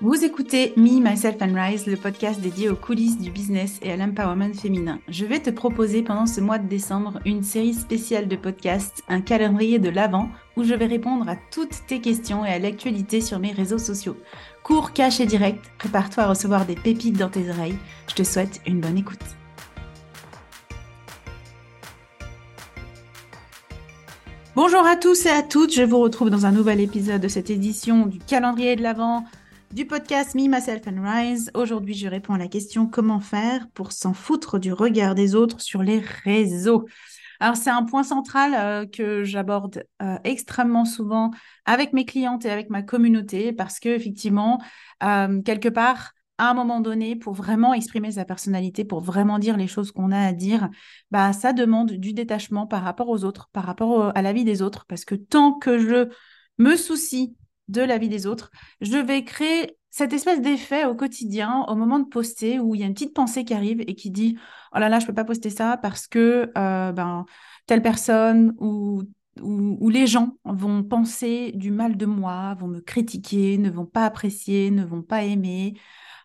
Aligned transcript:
Vous 0.00 0.24
écoutez 0.24 0.74
Me, 0.76 1.00
Myself 1.00 1.38
and 1.40 1.54
Rise, 1.56 1.86
le 1.86 1.96
podcast 1.96 2.40
dédié 2.40 2.68
aux 2.68 2.76
coulisses 2.76 3.18
du 3.18 3.32
business 3.32 3.80
et 3.82 3.90
à 3.90 3.96
l'empowerment 3.96 4.54
féminin. 4.54 5.00
Je 5.08 5.24
vais 5.24 5.40
te 5.40 5.50
proposer 5.50 6.02
pendant 6.02 6.26
ce 6.26 6.40
mois 6.40 6.58
de 6.58 6.68
décembre 6.68 7.18
une 7.26 7.42
série 7.42 7.74
spéciale 7.74 8.28
de 8.28 8.36
podcasts, 8.36 9.02
un 9.08 9.20
calendrier 9.20 9.80
de 9.80 9.88
l'Avent, 9.88 10.28
où 10.56 10.62
je 10.62 10.72
vais 10.72 10.86
répondre 10.86 11.28
à 11.28 11.34
toutes 11.50 11.84
tes 11.88 12.00
questions 12.00 12.44
et 12.44 12.50
à 12.50 12.60
l'actualité 12.60 13.20
sur 13.20 13.40
mes 13.40 13.50
réseaux 13.50 13.78
sociaux. 13.78 14.16
Cours, 14.62 14.92
cash 14.92 15.18
et 15.18 15.26
direct, 15.26 15.64
prépare-toi 15.78 16.22
à 16.22 16.28
recevoir 16.28 16.64
des 16.64 16.76
pépites 16.76 17.18
dans 17.18 17.28
tes 17.28 17.50
oreilles. 17.50 17.78
Je 18.06 18.14
te 18.14 18.22
souhaite 18.22 18.60
une 18.68 18.78
bonne 18.78 18.98
écoute. 18.98 19.18
Bonjour 24.54 24.86
à 24.86 24.94
tous 24.94 25.26
et 25.26 25.30
à 25.30 25.42
toutes, 25.42 25.74
je 25.74 25.82
vous 25.82 25.98
retrouve 25.98 26.30
dans 26.30 26.46
un 26.46 26.52
nouvel 26.52 26.80
épisode 26.80 27.20
de 27.20 27.28
cette 27.28 27.50
édition 27.50 28.06
du 28.06 28.18
calendrier 28.18 28.76
de 28.76 28.82
l'Avent 28.82 29.24
du 29.72 29.86
podcast 29.86 30.34
Me, 30.34 30.48
Myself 30.48 30.82
and 30.86 31.02
Rise. 31.02 31.50
Aujourd'hui, 31.54 31.94
je 31.94 32.08
réponds 32.08 32.34
à 32.34 32.38
la 32.38 32.48
question 32.48 32.86
comment 32.86 33.20
faire 33.20 33.68
pour 33.74 33.92
s'en 33.92 34.14
foutre 34.14 34.58
du 34.58 34.72
regard 34.72 35.14
des 35.14 35.34
autres 35.34 35.60
sur 35.60 35.82
les 35.82 35.98
réseaux? 36.24 36.86
Alors, 37.40 37.56
c'est 37.56 37.70
un 37.70 37.84
point 37.84 38.02
central 38.02 38.54
euh, 38.54 38.86
que 38.86 39.24
j'aborde 39.24 39.84
euh, 40.02 40.16
extrêmement 40.24 40.84
souvent 40.84 41.30
avec 41.66 41.92
mes 41.92 42.04
clientes 42.04 42.44
et 42.44 42.50
avec 42.50 42.70
ma 42.70 42.82
communauté 42.82 43.52
parce 43.52 43.78
que, 43.78 43.90
effectivement, 43.90 44.60
euh, 45.02 45.42
quelque 45.42 45.68
part, 45.68 46.12
à 46.38 46.50
un 46.50 46.54
moment 46.54 46.80
donné, 46.80 47.14
pour 47.14 47.34
vraiment 47.34 47.74
exprimer 47.74 48.12
sa 48.12 48.24
personnalité, 48.24 48.84
pour 48.84 49.00
vraiment 49.00 49.38
dire 49.38 49.56
les 49.56 49.68
choses 49.68 49.92
qu'on 49.92 50.12
a 50.12 50.20
à 50.20 50.32
dire, 50.32 50.68
bah, 51.10 51.32
ça 51.32 51.52
demande 51.52 51.92
du 51.92 52.12
détachement 52.14 52.66
par 52.66 52.82
rapport 52.82 53.08
aux 53.08 53.24
autres, 53.24 53.48
par 53.52 53.64
rapport 53.64 54.12
à 54.16 54.22
la 54.22 54.32
vie 54.32 54.44
des 54.44 54.62
autres. 54.62 54.86
Parce 54.86 55.04
que 55.04 55.14
tant 55.14 55.52
que 55.52 55.78
je 55.78 56.08
me 56.58 56.76
soucie 56.76 57.36
de 57.68 57.82
la 57.82 57.98
vie 57.98 58.08
des 58.08 58.26
autres. 58.26 58.50
Je 58.80 58.96
vais 58.96 59.24
créer 59.24 59.76
cette 59.90 60.12
espèce 60.12 60.40
d'effet 60.40 60.84
au 60.84 60.94
quotidien, 60.94 61.64
au 61.68 61.74
moment 61.74 61.98
de 61.98 62.08
poster, 62.08 62.60
où 62.60 62.74
il 62.74 62.80
y 62.80 62.84
a 62.84 62.86
une 62.86 62.94
petite 62.94 63.14
pensée 63.14 63.44
qui 63.44 63.54
arrive 63.54 63.80
et 63.80 63.94
qui 63.94 64.10
dit 64.10 64.38
Oh 64.74 64.78
là 64.78 64.88
là, 64.88 64.98
je 64.98 65.04
ne 65.04 65.08
peux 65.08 65.14
pas 65.14 65.24
poster 65.24 65.50
ça 65.50 65.76
parce 65.76 66.06
que 66.06 66.50
euh, 66.56 66.92
ben, 66.92 67.24
telle 67.66 67.82
personne 67.82 68.54
ou, 68.58 69.02
ou, 69.40 69.88
les 69.88 70.06
gens 70.06 70.36
vont 70.44 70.82
penser 70.82 71.52
du 71.54 71.70
mal 71.70 71.96
de 71.96 72.06
moi, 72.06 72.54
vont 72.54 72.68
me 72.68 72.80
critiquer, 72.80 73.58
ne 73.58 73.70
vont 73.70 73.86
pas 73.86 74.04
apprécier, 74.04 74.70
ne 74.70 74.84
vont 74.84 75.02
pas 75.02 75.24
aimer. 75.24 75.74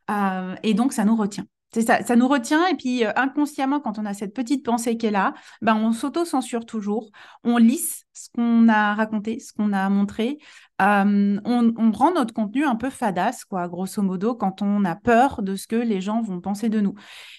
Euh, 0.10 0.56
et 0.64 0.74
donc, 0.74 0.94
ça 0.94 1.06
nous 1.06 1.16
retient. 1.16 1.46
Ça, 1.82 2.16
nous 2.16 2.28
retient 2.28 2.68
et 2.68 2.76
puis 2.76 3.04
euh, 3.04 3.12
inconsciemment, 3.16 3.80
quand 3.80 3.98
on 3.98 4.06
a 4.06 4.14
cette 4.14 4.36
petite 4.36 4.64
pensée 4.64 4.96
qui 4.96 5.08
est 5.08 5.12
là, 5.12 5.34
ben, 5.62 5.76
on 5.76 5.92
s'auto-censure 5.92 6.68
toujours, 6.68 7.10
on 7.44 7.58
lisse 7.58 8.06
ce 8.14 8.30
qu'on 8.30 8.70
a 8.70 8.94
raconté, 8.94 9.40
ce 9.40 9.54
qu'on 9.54 9.74
a 9.74 9.90
montré, 9.90 10.38
euh, 10.84 11.40
on, 11.46 11.92
rend 11.92 12.14
notre 12.14 12.34
contenu 12.34 12.66
un 12.66 12.76
peu 12.76 12.90
fadasse, 12.90 13.46
quoi, 13.46 13.68
grosso 13.68 14.02
modo, 14.02 14.36
quand 14.36 14.62
on 14.62 14.84
a 14.84 14.96
peur 14.96 15.42
de 15.42 15.56
ce 15.56 15.68
que 15.68 15.76
les 15.76 16.02
gens 16.02 16.22
vont 16.22 16.42
penser 16.42 16.70
de 16.70 16.82
nous. 16.82 16.94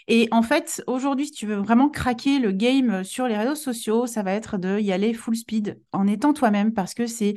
Et 0.09 0.29
en 0.31 0.43
fait, 0.43 0.83
aujourd'hui, 0.87 1.27
si 1.27 1.33
tu 1.33 1.47
veux 1.47 1.57
vraiment 1.57 1.89
craquer 1.89 2.39
le 2.39 2.53
game 2.53 3.05
sur 3.05 3.27
les 3.27 3.37
réseaux 3.37 3.55
sociaux, 3.55 4.07
ça 4.07 4.23
va 4.23 4.33
être 4.33 4.57
de 4.57 4.79
y 4.79 4.93
aller 4.93 5.13
full 5.13 5.37
speed 5.37 5.81
en 5.93 6.07
étant 6.07 6.33
toi-même 6.33 6.73
parce 6.73 6.95
que 6.95 7.07
c'est 7.07 7.35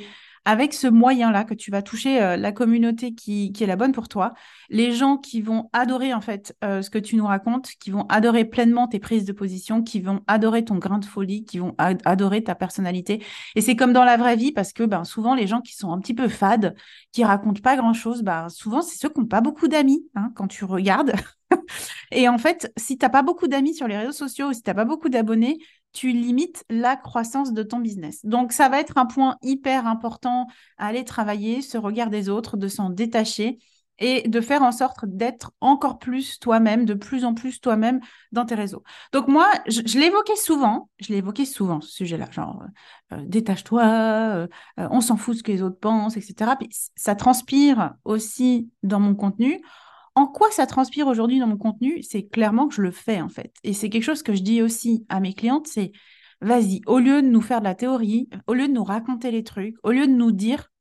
avec 0.48 0.73
ce 0.73 0.88
moyen-là 0.88 1.44
que 1.44 1.53
tu 1.53 1.72
vas 1.72 1.81
toucher 1.81 2.23
euh, 2.23 2.38
la 2.38 2.53
communauté 2.53 3.14
qui, 3.14 3.52
est 3.59 3.66
la 3.66 3.76
bonne 3.76 3.92
pour 3.92 4.08
toi, 4.08 4.34
les 4.70 4.94
gens 4.94 5.17
qui 5.17 5.42
vont 5.42 5.70
adorer 5.73 6.14
en 6.14 6.22
fait 6.22 6.56
euh, 6.64 6.81
ce 6.81 6.89
que 6.89 6.98
tu 6.98 7.17
nous 7.17 7.26
racontes, 7.26 7.72
qui 7.81 7.92
vont 7.92 8.06
adorer 8.08 8.45
pleinement 8.45 8.88
tes 8.88 9.00
prises 9.00 9.26
de 9.26 9.34
position, 9.34 9.84
qui 9.84 10.00
vont 10.00 10.22
adorer 10.26 10.64
ton 10.64 10.76
grain 10.76 11.00
de 11.00 11.06
folie, 11.06 11.44
qui 11.44 11.59
vont 11.59 11.76
adorer 11.78 12.45
ta 12.45 12.56
personnalité. 12.56 13.22
Et 13.56 13.62
c'est 13.62 13.76
comme 13.76 13.92
dans 13.92 14.06
la 14.06 14.16
vraie 14.16 14.38
vie 14.38 14.54
parce 14.54 14.72
que 14.72 14.84
ben, 14.84 15.04
souvent 15.04 15.36
les 15.36 15.48
gens 15.48 15.59
qui 15.59 15.76
sont 15.76 15.92
un 15.92 16.00
petit 16.00 16.14
peu 16.14 16.30
fades, 16.30 16.76
qui 17.11 17.26
racontent 17.26 17.61
pas 17.61 17.76
grand-chose, 17.76 18.23
ben, 18.23 18.48
souvent 18.48 18.82
c'est 18.82 18.98
ceux 18.98 19.09
qui 19.09 19.20
n'ont 19.20 19.26
pas 19.26 19.42
beaucoup 19.42 19.67
d'amis 19.67 20.08
hein, 20.16 20.32
quand 20.33 20.48
tu 20.48 20.64
regardes. 20.64 21.11
et 22.11 22.30
en 22.30 22.38
fait, 22.38 22.71
si 22.77 22.98
tu 22.98 23.05
n'as 23.05 23.10
pas 23.10 23.21
beaucoup 23.21 23.48
d'amis 23.48 23.76
sur 23.76 23.89
les 23.89 23.98
réseaux 23.98 24.14
sociaux, 24.14 24.54
si 24.54 24.64
tu 24.64 24.70
n'as 24.70 24.76
pas 24.76 24.86
beaucoup 24.86 25.10
d'abonnés, 25.10 25.58
tu 25.97 26.11
limites 26.11 26.63
la 26.69 26.95
croissance 26.95 27.53
de 27.53 27.63
ton 27.63 27.80
business. 27.80 28.23
Donc, 28.23 28.52
ça 28.52 28.69
va 28.69 28.80
être 28.80 28.99
un 28.99 29.08
point 29.08 29.35
hyper 29.41 29.87
important 29.87 30.45
à 30.77 30.85
aller 30.87 31.03
travailler, 31.03 31.63
ce 31.63 31.80
regard 31.80 32.11
des 32.11 32.30
autres, 32.30 32.55
de 32.55 32.67
s'en 32.67 32.91
détacher 32.91 33.58
et 33.97 34.27
de 34.27 34.41
faire 34.41 34.61
en 34.61 34.71
sorte 34.71 35.05
d'être 35.05 35.53
encore 35.59 35.97
plus 35.97 36.37
toi-même, 36.37 36.85
de 36.85 36.93
plus 36.93 37.25
en 37.25 37.33
plus 37.33 37.59
toi-même 37.59 37.99
dans 38.31 38.45
tes 38.45 38.53
réseaux. 38.53 38.83
Donc 39.11 39.27
moi, 39.27 39.47
je, 39.65 39.81
l'évoquais 39.97 40.35
souvent, 40.35 40.87
je 40.99 41.11
l'évoquais 41.11 41.45
souvent 41.45 41.81
ce 41.81 41.89
sujet-là, 41.91 42.29
genre 42.29 42.61
euh, 42.61 43.17
euh, 43.17 43.23
détache-toi, 43.25 43.83
euh, 43.83 44.47
on 44.77 45.02
s'en 45.02 45.17
fout 45.17 45.37
ce 45.37 45.41
que 45.41 45.52
les 45.52 45.64
autres 45.64 45.79
pensent, 45.79 46.15
etc. 46.15 46.52
Ça 46.95 47.15
transpire 47.15 47.95
aussi 48.05 48.69
dans 48.83 48.99
mon 48.99 49.15
contenu 49.15 49.64
en 50.17 50.26
quoi 50.26 50.50
ça 50.50 50.66
transpire 50.66 51.05
aujourd'hui 51.05 51.38
dans 51.38 51.45
mon 51.45 51.58
contenu 51.58 52.02
C'est 52.02 52.23
clairement 52.23 52.67
que 52.67 52.73
je 52.73 52.82
le 52.82 52.89
fais 52.89 53.22
en 53.22 53.30
fait. 53.30 53.54
Et 53.64 53.73
c'est 53.73 53.88
quelque 53.92 54.04
chose 54.04 54.23
que 54.23 54.33
je 54.33 54.42
dis 54.42 54.64
aussi 54.64 55.05
à 55.10 55.20
mes 55.20 55.36
clientes, 55.36 55.67
c'est 55.67 55.92
vas-y, 56.42 56.82
au 56.88 56.98
lieu 56.98 57.22
de 57.22 57.28
nous 57.28 57.42
faire 57.42 57.60
de 57.60 57.66
la 57.66 57.76
théorie, 57.76 58.27
au 58.48 58.56
lieu 58.56 58.67
de 58.67 58.73
nous 58.73 58.83
raconter 58.83 59.30
les 59.30 59.44
trucs, 59.44 59.76
au 59.83 59.92
lieu 59.92 60.08
de 60.08 60.11
nous 60.11 60.32
dire, 60.32 60.72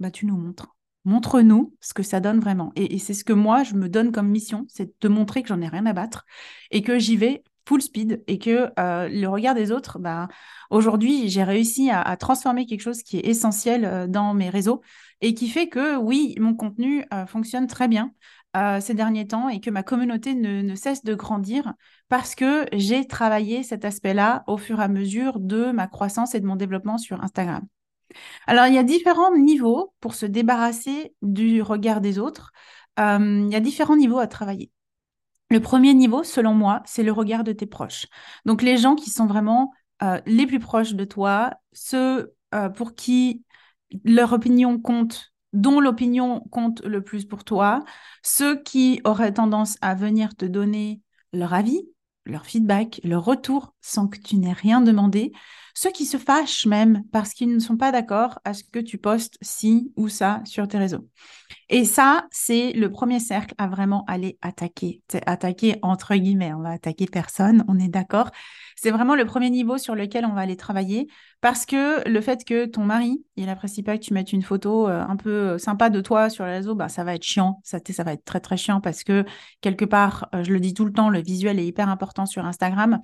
bah 0.00 0.10
tu 0.10 0.24
nous 0.24 0.38
montres. 0.38 0.74
Montre-nous 1.04 1.74
ce 1.82 1.92
que 1.92 2.02
ça 2.02 2.20
donne 2.20 2.40
vraiment. 2.40 2.72
Et, 2.74 2.98
c'est 2.98 3.12
ce 3.12 3.22
que 3.22 3.34
moi, 3.34 3.64
je 3.64 3.74
me 3.74 3.90
donne 3.90 4.12
comme 4.12 4.28
mission, 4.28 4.64
c'est 4.68 4.86
de 4.86 4.94
te 4.98 5.08
montrer 5.08 5.42
que 5.42 5.48
j'en 5.48 5.60
ai 5.60 5.68
rien 5.68 5.84
à 5.84 5.92
battre 5.92 6.24
et 6.70 6.80
que 6.80 6.98
j'y 6.98 7.18
vais 7.18 7.44
full 7.68 7.82
speed 7.82 8.24
et 8.26 8.38
que 8.38 8.70
euh, 8.78 9.08
le 9.08 9.26
regard 9.26 9.54
des 9.54 9.72
autres, 9.72 9.98
bah, 9.98 10.28
aujourd'hui, 10.70 11.28
j'ai 11.28 11.44
réussi 11.44 11.90
à, 11.90 12.16
transformer 12.16 12.64
quelque 12.64 12.80
chose 12.80 13.02
qui 13.02 13.18
est 13.18 13.26
essentiel 13.26 13.84
euh, 13.84 14.06
dans 14.06 14.32
mes 14.34 14.48
réseaux 14.48 14.80
et 15.20 15.34
qui 15.34 15.48
fait 15.48 15.68
que 15.68 15.96
oui, 15.96 16.34
mon 16.38 16.54
contenu 16.54 17.04
euh, 17.12 17.26
fonctionne 17.26 17.66
très 17.66 17.88
bien. 17.88 18.12
Euh, 18.56 18.80
ces 18.80 18.94
derniers 18.94 19.26
temps 19.26 19.50
et 19.50 19.60
que 19.60 19.68
ma 19.68 19.82
communauté 19.82 20.34
ne, 20.34 20.74
cesse 20.76 21.04
de 21.04 21.14
grandir 21.14 21.74
parce 22.08 22.34
que 22.34 22.64
j'ai 22.72 23.06
travaillé 23.06 23.62
cet 23.62 23.84
aspect-là 23.84 24.44
au 24.46 24.56
fur 24.56 24.80
et 24.80 24.82
à 24.82 24.88
mesure 24.88 25.40
de 25.40 25.72
ma 25.72 25.86
croissance 25.88 26.34
et 26.34 26.40
de 26.40 26.46
mon 26.46 26.56
développement 26.56 26.96
sur 26.96 27.22
Instagram. 27.22 27.66
Alors, 28.46 28.66
il 28.66 28.72
y 28.72 28.78
a 28.78 28.82
différents 28.82 29.36
niveaux 29.36 29.92
pour 30.00 30.14
se 30.14 30.24
débarrasser 30.24 31.14
du 31.20 31.60
regard 31.60 32.00
des 32.00 32.18
autres. 32.18 32.52
Euh, 32.98 33.42
il 33.46 33.52
y 33.52 33.56
a 33.56 33.60
différents 33.60 33.96
niveaux 33.96 34.20
à 34.20 34.26
travailler. 34.26 34.70
Le 35.50 35.60
premier 35.60 35.92
niveau, 35.92 36.24
selon 36.24 36.54
moi, 36.54 36.82
c'est 36.86 37.02
le 37.02 37.12
regard 37.12 37.44
de 37.44 37.52
tes 37.52 37.66
proches. 37.66 38.06
Donc, 38.46 38.62
les 38.62 38.78
gens 38.78 38.94
qui 38.94 39.10
sont 39.10 39.26
vraiment 39.26 39.70
euh, 40.02 40.18
les 40.24 40.46
plus 40.46 40.60
proches 40.60 40.94
de 40.94 41.04
toi, 41.04 41.52
ceux 41.72 42.32
pour 42.74 42.94
qui 42.94 43.42
leur 44.04 44.32
opinion 44.32 44.80
compte 44.80 45.34
dont 45.56 45.80
l'opinion 45.80 46.40
compte 46.50 46.82
le 46.84 47.02
plus 47.02 47.24
pour 47.24 47.42
toi, 47.42 47.82
ceux 48.22 48.62
qui 48.62 49.00
auraient 49.04 49.32
tendance 49.32 49.78
à 49.80 49.94
venir 49.94 50.36
te 50.36 50.44
donner 50.44 51.00
leur 51.32 51.54
avis, 51.54 51.88
leur 52.26 52.44
feedback, 52.46 53.00
leur 53.04 53.24
retour 53.24 53.74
sans 53.86 54.08
que 54.08 54.18
tu 54.18 54.36
n'aies 54.36 54.52
rien 54.52 54.80
demandé, 54.80 55.32
ceux 55.74 55.90
qui 55.90 56.06
se 56.06 56.16
fâchent 56.16 56.64
même 56.64 57.04
parce 57.12 57.34
qu'ils 57.34 57.52
ne 57.52 57.58
sont 57.58 57.76
pas 57.76 57.92
d'accord 57.92 58.38
à 58.44 58.54
ce 58.54 58.64
que 58.64 58.78
tu 58.78 58.96
postes 58.96 59.36
ci 59.42 59.92
ou 59.96 60.08
ça 60.08 60.40
sur 60.46 60.66
tes 60.66 60.78
réseaux. 60.78 61.06
Et 61.68 61.84
ça, 61.84 62.26
c'est 62.30 62.72
le 62.72 62.90
premier 62.90 63.20
cercle 63.20 63.54
à 63.58 63.68
vraiment 63.68 64.04
aller 64.06 64.38
attaquer. 64.40 65.02
C'est 65.08 65.28
attaquer 65.28 65.76
entre 65.82 66.14
guillemets, 66.14 66.54
on 66.54 66.62
va 66.62 66.70
attaquer 66.70 67.04
personne, 67.06 67.62
on 67.68 67.78
est 67.78 67.88
d'accord. 67.88 68.30
C'est 68.74 68.90
vraiment 68.90 69.14
le 69.14 69.26
premier 69.26 69.50
niveau 69.50 69.76
sur 69.76 69.94
lequel 69.94 70.24
on 70.24 70.32
va 70.32 70.40
aller 70.40 70.56
travailler 70.56 71.08
parce 71.42 71.66
que 71.66 72.08
le 72.08 72.20
fait 72.22 72.44
que 72.44 72.64
ton 72.64 72.84
mari, 72.84 73.22
il 73.36 73.46
n'apprécie 73.46 73.82
pas 73.82 73.98
que 73.98 74.02
tu 74.02 74.14
mettes 74.14 74.32
une 74.32 74.42
photo 74.42 74.88
euh, 74.88 75.02
un 75.06 75.16
peu 75.16 75.30
euh, 75.30 75.58
sympa 75.58 75.90
de 75.90 76.00
toi 76.00 76.30
sur 76.30 76.46
les 76.46 76.52
réseaux, 76.52 76.74
bah, 76.74 76.88
ça 76.88 77.04
va 77.04 77.14
être 77.14 77.22
chiant. 77.22 77.60
Ça, 77.64 77.78
ça 77.86 78.02
va 78.02 78.12
être 78.12 78.24
très, 78.24 78.40
très 78.40 78.56
chiant 78.56 78.80
parce 78.80 79.04
que 79.04 79.24
quelque 79.60 79.84
part, 79.84 80.28
euh, 80.34 80.42
je 80.42 80.52
le 80.52 80.60
dis 80.60 80.72
tout 80.72 80.84
le 80.84 80.92
temps, 80.92 81.10
le 81.10 81.20
visuel 81.20 81.58
est 81.58 81.66
hyper 81.66 81.88
important 81.88 82.24
sur 82.24 82.46
Instagram. 82.46 83.00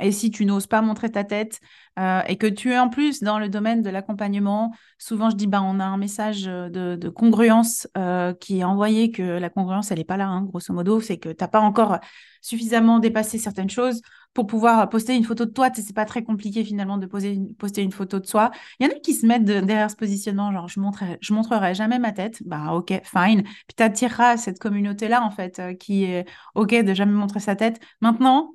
Et 0.00 0.12
si 0.12 0.30
tu 0.30 0.44
n'oses 0.44 0.66
pas 0.66 0.82
montrer 0.82 1.10
ta 1.10 1.22
tête 1.22 1.60
euh, 1.98 2.20
et 2.26 2.36
que 2.36 2.46
tu 2.46 2.72
es 2.72 2.78
en 2.78 2.88
plus 2.88 3.22
dans 3.22 3.38
le 3.38 3.48
domaine 3.48 3.82
de 3.82 3.90
l'accompagnement, 3.90 4.74
souvent 4.98 5.30
je 5.30 5.36
dis 5.36 5.46
bah 5.46 5.62
on 5.62 5.78
a 5.78 5.84
un 5.84 5.96
message 5.96 6.44
de, 6.44 7.08
congruence 7.08 7.86
euh, 7.96 8.34
qui 8.34 8.60
est 8.60 8.64
envoyé 8.64 9.12
que 9.12 9.22
la 9.22 9.50
congruence 9.50 9.92
elle 9.92 9.98
n'est 9.98 10.04
pas 10.04 10.16
là, 10.16 10.26
hein, 10.26 10.42
grosso 10.42 10.72
modo, 10.72 11.00
c'est 11.00 11.18
que 11.18 11.28
tu 11.28 11.36
n'as 11.40 11.48
pas 11.48 11.60
encore 11.60 11.98
suffisamment 12.40 12.98
dépassé 12.98 13.38
certaines 13.38 13.70
choses 13.70 14.02
pour 14.34 14.46
pouvoir 14.46 14.88
poster 14.88 15.14
une 15.14 15.24
photo 15.24 15.46
de 15.46 15.50
toi. 15.50 15.70
C'est 15.72 15.94
pas 15.94 16.04
très 16.04 16.22
compliqué 16.24 16.64
finalement 16.64 16.98
de 16.98 17.06
poster 17.06 17.82
une 17.82 17.92
photo 17.92 18.18
de 18.18 18.26
soi. 18.26 18.50
Il 18.78 18.86
y 18.86 18.90
en 18.90 18.92
a 18.92 18.98
qui 18.98 19.14
se 19.14 19.24
mettent 19.26 19.44
derrière 19.44 19.90
ce 19.90 19.96
positionnement, 19.96 20.52
genre 20.52 20.68
je 20.68 20.80
montrerai, 20.80 21.18
je 21.20 21.32
montrerai 21.32 21.74
jamais 21.74 21.98
ma 21.98 22.12
tête. 22.12 22.42
Bah 22.44 22.72
ok, 22.72 23.00
fine. 23.04 23.42
Puis 23.42 23.74
tu 23.76 23.82
attireras 23.82 24.36
cette 24.36 24.58
communauté 24.58 25.08
là 25.08 25.22
en 25.22 25.30
fait 25.30 25.58
euh, 25.58 25.74
qui 25.74 26.04
est 26.04 26.26
ok 26.54 26.74
de 26.82 26.92
jamais 26.94 27.12
montrer 27.12 27.40
sa 27.40 27.56
tête. 27.56 27.80
Maintenant 28.00 28.53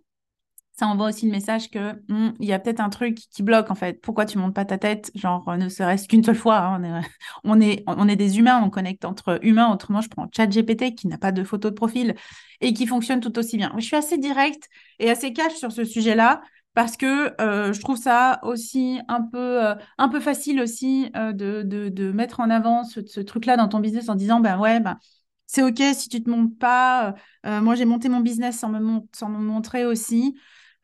ça 0.80 0.88
envoie 0.88 1.10
aussi 1.10 1.26
le 1.26 1.32
message 1.32 1.70
que 1.70 1.94
hmm, 2.08 2.34
il 2.40 2.48
y 2.48 2.54
a 2.54 2.60
peut-être 2.60 2.80
un 2.80 2.90
truc 2.90 3.16
qui 3.16 3.44
bloque 3.44 3.70
en 3.70 3.76
fait. 3.76 4.02
Pourquoi 4.02 4.26
tu 4.26 4.38
montes 4.38 4.56
pas 4.56 4.64
ta 4.66 4.78
tête, 4.78 5.12
genre 5.14 5.58
ne 5.58 5.68
serait-ce 5.68 6.08
qu'une 6.08 6.24
seule 6.24 6.36
fois 6.36 6.58
hein, 6.58 7.02
on, 7.44 7.60
est, 7.60 8.16
des 8.16 8.40
humains, 8.40 8.62
on 8.64 8.70
connecte 8.70 9.04
entre 9.04 9.40
humains. 9.44 9.72
Autrement, 9.74 10.00
je 10.02 10.08
prends 10.08 10.28
ChatGPT 10.36 10.96
qui 10.96 11.08
n'a 11.08 11.18
pas 11.18 11.34
de 11.34 11.44
photo 11.44 11.70
de 11.70 11.76
profil 11.76 12.16
et 12.62 12.74
qui 12.74 12.88
fonctionne 12.88 13.20
tout 13.20 13.38
aussi 13.38 13.58
bien. 13.58 13.74
Je 13.78 13.84
suis 13.84 13.98
assez 13.98 14.18
directe 14.18 14.70
et 15.00 15.10
assez 15.10 15.34
cash 15.34 15.54
sur 15.54 15.72
ce 15.72 15.84
sujet-là 15.84 16.42
parce 16.74 16.96
que 16.96 17.42
euh, 17.42 17.74
je 17.74 17.82
trouve 17.82 17.98
ça 17.98 18.40
aussi 18.44 19.02
un 19.10 19.22
peu, 19.22 19.66
euh, 19.66 19.76
un 19.98 20.08
peu 20.08 20.22
facile 20.22 20.62
aussi 20.62 21.12
euh, 21.18 21.34
de, 21.34 21.64
de, 21.64 22.12
mettre 22.14 22.40
en 22.40 22.50
avant 22.50 22.86
ce, 22.86 23.02
ce 23.06 23.20
truc-là 23.20 23.58
dans 23.58 23.68
ton 23.68 23.80
business 23.80 24.08
en 24.08 24.16
disant 24.16 24.40
ben 24.40 24.58
ouais 24.58 24.80
ben 24.80 24.98
C'est 25.46 25.62
OK 25.62 25.82
si 25.94 26.08
tu 26.08 26.24
te 26.24 26.30
montres 26.30 26.58
pas. 26.58 27.16
moi, 27.44 27.76
j'ai 27.76 27.86
monté 27.86 28.08
mon 28.08 28.22
business 28.22 28.60
sans 28.60 28.70
me, 28.70 29.02
sans 29.14 29.28
me 29.30 29.40
montrer 29.40 29.86
aussi. 29.86 30.36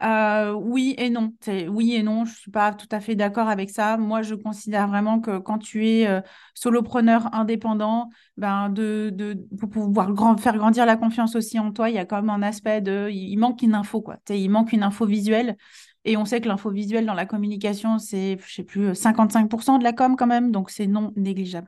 Euh, 0.04 0.52
oui 0.52 0.94
et 0.98 1.10
non. 1.10 1.34
Oui 1.70 1.94
et 1.94 2.04
non, 2.04 2.26
je 2.26 2.32
ne 2.32 2.36
suis 2.36 2.52
pas 2.52 2.74
tout 2.74 2.88
à 2.92 3.00
fait 3.00 3.16
d'accord 3.16 3.48
avec 3.48 3.70
ça. 3.70 3.98
Moi, 3.98 4.22
je 4.22 4.36
considère 4.36 4.88
vraiment 4.88 5.22
que 5.22 5.38
quand 5.38 5.58
tu 5.58 5.88
es 5.88 6.08
euh, 6.08 6.22
solopreneur 6.54 7.34
indépendant, 7.34 8.10
ben 8.38 8.70
de, 8.70 9.10
de, 9.14 9.38
pour 9.58 9.70
pouvoir 9.70 10.12
faire 10.40 10.58
grandir 10.58 10.86
la 10.86 10.98
confiance 10.98 11.36
aussi 11.36 11.60
en 11.60 11.72
toi, 11.72 11.90
il 11.90 11.96
y 11.96 12.00
a 12.00 12.06
quand 12.06 12.18
même 12.18 12.30
un 12.30 12.42
aspect 12.42 12.82
de... 12.82 13.10
Il 13.10 13.38
manque 13.38 13.62
une 13.62 13.74
info, 13.74 14.02
quoi. 14.02 14.18
Il 14.30 14.50
manque 14.50 14.74
une 14.74 14.84
info 14.84 15.06
visuelle. 15.06 15.56
Et 16.04 16.18
on 16.18 16.26
sait 16.26 16.40
que 16.40 16.48
l'info 16.48 16.70
visuelle 16.70 17.06
dans 17.06 17.16
la 17.16 17.26
communication, 17.26 17.98
c'est, 17.98 18.38
je 18.46 18.54
sais 18.54 18.64
plus, 18.64 18.94
55% 18.94 19.80
de 19.80 19.84
la 19.84 19.92
com 19.92 20.16
quand 20.16 20.28
même, 20.28 20.52
donc 20.52 20.70
c'est 20.70 20.86
non 20.86 21.12
négligeable. 21.16 21.68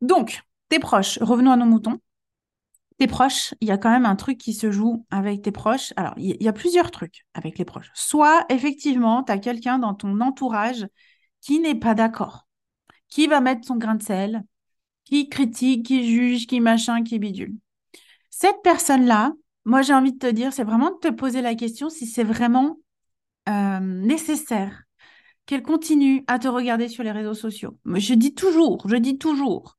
Donc, 0.00 0.42
tes 0.68 0.78
proches, 0.78 1.18
revenons 1.20 1.52
à 1.52 1.56
nos 1.56 1.66
moutons 1.66 2.00
tes 2.98 3.06
proches, 3.06 3.54
il 3.60 3.68
y 3.68 3.72
a 3.72 3.78
quand 3.78 3.90
même 3.90 4.06
un 4.06 4.16
truc 4.16 4.38
qui 4.38 4.54
se 4.54 4.70
joue 4.70 5.04
avec 5.10 5.42
tes 5.42 5.52
proches. 5.52 5.92
Alors, 5.96 6.14
il 6.16 6.42
y, 6.42 6.48
a 6.48 6.52
plusieurs 6.52 6.90
trucs 6.90 7.26
avec 7.34 7.58
les 7.58 7.64
proches. 7.64 7.90
Soit, 7.94 8.46
effectivement, 8.48 9.22
tu 9.22 9.32
as 9.32 9.38
quelqu'un 9.38 9.78
dans 9.78 9.94
ton 9.94 10.20
entourage 10.20 10.86
qui 11.42 11.60
n'est 11.60 11.74
pas 11.74 11.94
d'accord, 11.94 12.46
qui 13.08 13.26
va 13.26 13.40
mettre 13.40 13.66
son 13.66 13.76
grain 13.76 13.96
de 13.96 14.02
sel, 14.02 14.44
qui 15.04 15.28
critique, 15.28 15.86
qui 15.86 16.10
juge, 16.10 16.46
qui 16.46 16.60
machin, 16.60 17.02
qui 17.02 17.18
bidule. 17.18 17.54
Cette 18.30 18.62
personne-là, 18.62 19.32
moi, 19.64 19.82
j'ai 19.82 19.94
envie 19.94 20.12
de 20.12 20.18
te 20.18 20.30
dire, 20.30 20.52
c'est 20.52 20.64
vraiment 20.64 20.90
de 20.90 20.98
te 20.98 21.08
poser 21.08 21.42
la 21.42 21.54
question 21.54 21.90
si 21.90 22.06
c'est 22.06 22.24
vraiment 22.24 22.78
euh, 23.48 23.80
nécessaire 23.80 24.84
qu'elle 25.44 25.62
continue 25.62 26.24
à 26.26 26.38
te 26.38 26.48
regarder 26.48 26.88
sur 26.88 27.04
les 27.04 27.12
réseaux 27.12 27.34
sociaux. 27.34 27.78
Je 27.84 28.14
dis 28.14 28.34
toujours, 28.34 28.88
je 28.88 28.96
dis 28.96 29.18
toujours, 29.18 29.75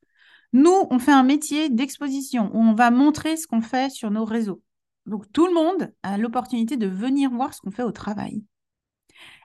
nous, 0.53 0.87
on 0.89 0.99
fait 0.99 1.11
un 1.11 1.23
métier 1.23 1.69
d'exposition 1.69 2.49
où 2.53 2.59
on 2.59 2.73
va 2.73 2.91
montrer 2.91 3.37
ce 3.37 3.47
qu'on 3.47 3.61
fait 3.61 3.91
sur 3.91 4.11
nos 4.11 4.25
réseaux. 4.25 4.61
Donc 5.05 5.31
tout 5.31 5.47
le 5.47 5.53
monde 5.53 5.91
a 6.03 6.17
l'opportunité 6.17 6.77
de 6.77 6.87
venir 6.87 7.29
voir 7.31 7.53
ce 7.53 7.61
qu'on 7.61 7.71
fait 7.71 7.83
au 7.83 7.91
travail. 7.91 8.43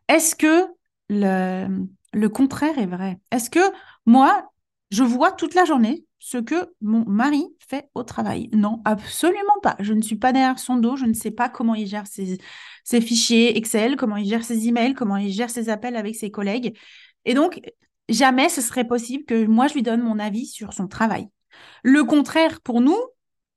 Est-ce 0.09 0.35
que 0.35 0.67
le, 1.09 2.29
contraire 2.29 2.79
est 2.79 2.87
vrai? 2.87 3.19
Est-ce 3.31 3.51
que 3.51 3.61
moi, 4.07 4.51
je 4.91 5.05
vois 5.05 5.33
toute 5.33 5.55
la 5.55 5.65
journée 5.65 6.05
ce 6.19 6.39
que 6.39 6.73
mon 6.81 7.05
mari 7.07 7.47
fait 7.59 7.89
au 7.95 8.03
travail? 8.03 8.49
Non, 8.53 8.81
absolument 8.85 9.61
pas. 9.63 9.77
Je 9.79 9.93
ne 9.93 10.03
suis 10.03 10.17
pas 10.17 10.33
derrière 10.33 10.59
son 10.59 10.77
dos, 10.77 10.97
je 10.97 11.07
ne 11.07 11.15
sais 11.15 11.31
pas 11.31 11.49
comment 11.49 11.75
il 11.75 11.87
gère 11.87 12.07
ses, 12.07 12.39
ses, 12.85 13.01
fichiers 13.01 13.57
Excel, 13.57 13.97
comment 13.97 14.17
il 14.17 14.29
gère 14.29 14.45
ses 14.45 14.69
emails, 14.69 14.95
comment 14.95 15.17
il 15.17 15.33
gère 15.33 15.51
ses 15.51 15.69
appels 15.69 15.97
avec 15.97 16.17
ses 16.17 16.31
collègues. 16.31 16.77
Et 17.25 17.35
donc, 17.35 17.61
jamais 18.09 18.49
ce 18.49 18.61
serait 18.61 18.87
possible 18.87 19.25
que 19.25 19.47
moi, 19.47 19.67
je 19.69 19.75
lui 19.75 19.83
donne 19.83 20.03
mon 20.03 20.19
avis 20.19 20.47
sur 20.47 20.73
son 20.73 20.89
travail. 20.89 21.29
Le 21.83 22.05
contraire, 22.05 22.61
pour 22.61 22.81
nous, 22.81 22.99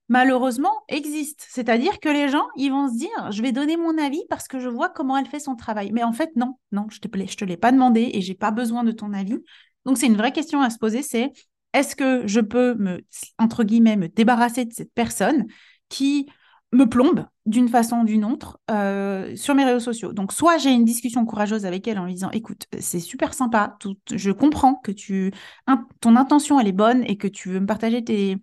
malheureusement, 0.10 0.74
existe. 0.88 1.46
C'est-à-dire 1.50 2.00
que 2.00 2.10
les 2.10 2.30
gens, 2.30 2.48
ils 2.56 2.70
vont 2.72 2.88
se 2.88 2.98
dire, 2.98 3.32
je 3.32 3.42
vais 3.42 3.52
donner 3.52 3.78
mon 3.78 3.98
avis 3.98 4.24
parce 4.30 4.48
que 4.48 4.60
je 4.60 4.70
vois 4.70 4.90
comment 4.90 5.18
elle 5.18 5.28
fait 5.28 5.40
son 5.40 5.56
travail. 5.56 5.92
Mais 5.92 6.04
en 6.04 6.14
fait, 6.14 6.32
non, 6.36 6.58
non, 6.72 6.88
je 6.90 6.98
ne 6.98 7.26
te, 7.26 7.36
te 7.36 7.46
l'ai 7.46 7.58
pas 7.58 7.72
demandé 7.72 8.12
et 8.14 8.22
j'ai 8.22 8.36
pas 8.36 8.52
besoin 8.52 8.84
de 8.84 8.92
ton 8.92 9.14
avis. 9.14 9.38
Donc, 9.86 9.98
c'est 9.98 10.08
une 10.08 10.18
vraie 10.18 10.32
question 10.32 10.62
à 10.62 10.70
se 10.70 10.78
poser, 10.78 11.02
c'est 11.02 11.32
est-ce 11.74 11.96
que 11.96 12.26
je 12.26 12.40
peux 12.40 12.74
me, 12.76 13.02
entre 13.38 13.64
guillemets, 13.64 13.98
me 13.98 14.08
débarrasser 14.08 14.66
de 14.66 14.74
cette 14.74 14.94
personne 14.94 15.46
qui 15.90 16.28
me 16.72 16.86
plombe 16.86 17.26
d'une 17.46 17.70
façon 17.70 17.98
ou 17.98 18.04
d'une 18.06 18.26
autre 18.26 18.60
euh, 18.72 19.36
sur 19.36 19.56
mes 19.56 19.64
réseaux 19.64 19.80
sociaux. 19.80 20.14
Donc, 20.14 20.34
soit 20.34 20.58
j'ai 20.58 20.72
une 20.72 20.84
discussion 20.84 21.26
courageuse 21.26 21.66
avec 21.66 21.88
elle 21.88 22.00
en 22.00 22.06
lui 22.06 22.14
disant, 22.14 22.32
écoute, 22.32 22.66
c'est 22.80 23.00
super 23.00 23.34
sympa, 23.34 23.78
je 24.12 24.32
comprends 24.32 24.76
que 24.76 24.92
tu, 24.92 25.32
ton 26.02 26.16
intention, 26.16 26.60
elle 26.60 26.68
est 26.68 26.72
bonne 26.72 27.04
et 27.06 27.18
que 27.18 27.28
tu 27.28 27.50
veux 27.50 27.60
me 27.60 27.66
partager 27.68 28.04
tes, 28.04 28.38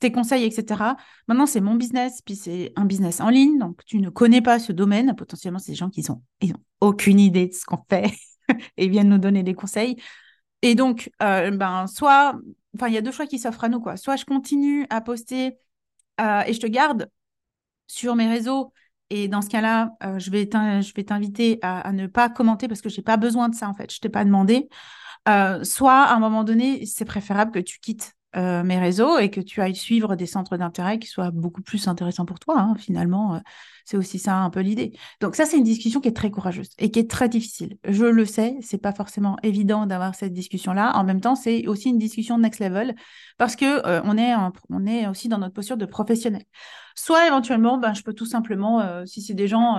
tes 0.00 0.12
conseils, 0.12 0.44
etc. 0.44 0.96
Maintenant, 1.28 1.46
c'est 1.46 1.60
mon 1.60 1.74
business, 1.74 2.20
puis 2.22 2.36
c'est 2.36 2.72
un 2.76 2.84
business 2.84 3.20
en 3.20 3.28
ligne, 3.28 3.58
donc 3.58 3.84
tu 3.84 4.00
ne 4.00 4.10
connais 4.10 4.42
pas 4.42 4.58
ce 4.58 4.72
domaine. 4.72 5.14
Potentiellement, 5.16 5.58
c'est 5.58 5.72
des 5.72 5.76
gens 5.76 5.90
qui 5.90 6.02
n'ont 6.08 6.22
ils 6.40 6.52
ont 6.52 6.62
aucune 6.80 7.20
idée 7.20 7.46
de 7.46 7.54
ce 7.54 7.64
qu'on 7.64 7.82
fait 7.88 8.12
et 8.76 8.88
viennent 8.88 9.08
nous 9.08 9.18
donner 9.18 9.42
des 9.42 9.54
conseils. 9.54 9.96
Et 10.62 10.74
donc, 10.74 11.10
euh, 11.22 11.50
ben, 11.52 11.86
soit, 11.86 12.34
enfin, 12.74 12.88
il 12.88 12.94
y 12.94 12.98
a 12.98 13.02
deux 13.02 13.12
choix 13.12 13.26
qui 13.26 13.38
s'offrent 13.38 13.64
à 13.64 13.68
nous, 13.68 13.80
quoi. 13.80 13.96
Soit 13.96 14.16
je 14.16 14.24
continue 14.24 14.86
à 14.90 15.00
poster 15.00 15.58
euh, 16.20 16.42
et 16.46 16.52
je 16.52 16.60
te 16.60 16.66
garde 16.66 17.08
sur 17.88 18.14
mes 18.14 18.28
réseaux. 18.28 18.72
Et 19.10 19.26
dans 19.26 19.42
ce 19.42 19.48
cas-là, 19.48 19.90
euh, 20.04 20.18
je 20.18 20.30
vais 20.30 20.46
t'inviter 20.46 21.58
à, 21.62 21.90
ne 21.92 22.06
pas 22.06 22.28
commenter 22.28 22.68
parce 22.68 22.82
que 22.82 22.88
je 22.88 22.98
n'ai 22.98 23.02
pas 23.02 23.16
besoin 23.16 23.48
de 23.48 23.54
ça, 23.54 23.68
en 23.68 23.74
fait. 23.74 23.90
Je 23.90 23.96
ne 23.96 24.00
t'ai 24.02 24.08
pas 24.08 24.24
demandé. 24.24 24.68
Euh, 25.28 25.64
soit, 25.64 26.02
à 26.04 26.14
un 26.14 26.20
moment 26.20 26.44
donné, 26.44 26.86
c'est 26.86 27.04
préférable 27.04 27.50
que 27.50 27.58
tu 27.58 27.80
quittes 27.80 28.14
euh, 28.38 28.62
mes 28.62 28.78
réseaux 28.78 29.18
et 29.18 29.30
que 29.30 29.40
tu 29.40 29.60
ailles 29.60 29.74
suivre 29.74 30.14
des 30.14 30.26
centres 30.26 30.56
d'intérêt 30.56 31.00
qui 31.00 31.08
soient 31.08 31.32
beaucoup 31.32 31.60
plus 31.60 31.88
intéressants 31.88 32.24
pour 32.24 32.38
toi. 32.38 32.60
Hein. 32.60 32.74
Finalement, 32.78 33.34
euh, 33.34 33.38
c'est 33.84 33.96
aussi 33.96 34.20
ça 34.20 34.36
un 34.36 34.50
peu 34.50 34.60
l'idée. 34.60 34.92
Donc 35.20 35.34
ça, 35.34 35.44
c'est 35.44 35.56
une 35.58 35.64
discussion 35.64 36.00
qui 36.00 36.06
est 36.06 36.16
très 36.16 36.30
courageuse 36.30 36.68
et 36.78 36.92
qui 36.92 37.00
est 37.00 37.10
très 37.10 37.28
difficile. 37.28 37.78
Je 37.88 38.04
le 38.04 38.24
sais, 38.24 38.56
c'est 38.60 38.78
pas 38.78 38.92
forcément 38.92 39.38
évident 39.42 39.86
d'avoir 39.86 40.14
cette 40.14 40.32
discussion-là. 40.32 40.96
En 40.96 41.02
même 41.02 41.20
temps, 41.20 41.34
c'est 41.34 41.66
aussi 41.66 41.88
une 41.88 41.98
discussion 41.98 42.38
next 42.38 42.60
level 42.60 42.94
parce 43.38 43.56
que 43.56 43.84
euh, 43.86 44.00
on 44.04 44.16
est 44.16 44.34
on 44.70 44.86
est 44.86 45.08
aussi 45.08 45.28
dans 45.28 45.38
notre 45.38 45.54
posture 45.54 45.76
de 45.76 45.86
professionnel. 45.86 46.44
Soit 46.94 47.26
éventuellement, 47.26 47.76
ben, 47.78 47.92
je 47.92 48.02
peux 48.02 48.14
tout 48.14 48.26
simplement, 48.26 49.04
si 49.06 49.22
c'est 49.22 49.34
des 49.34 49.46
gens 49.46 49.76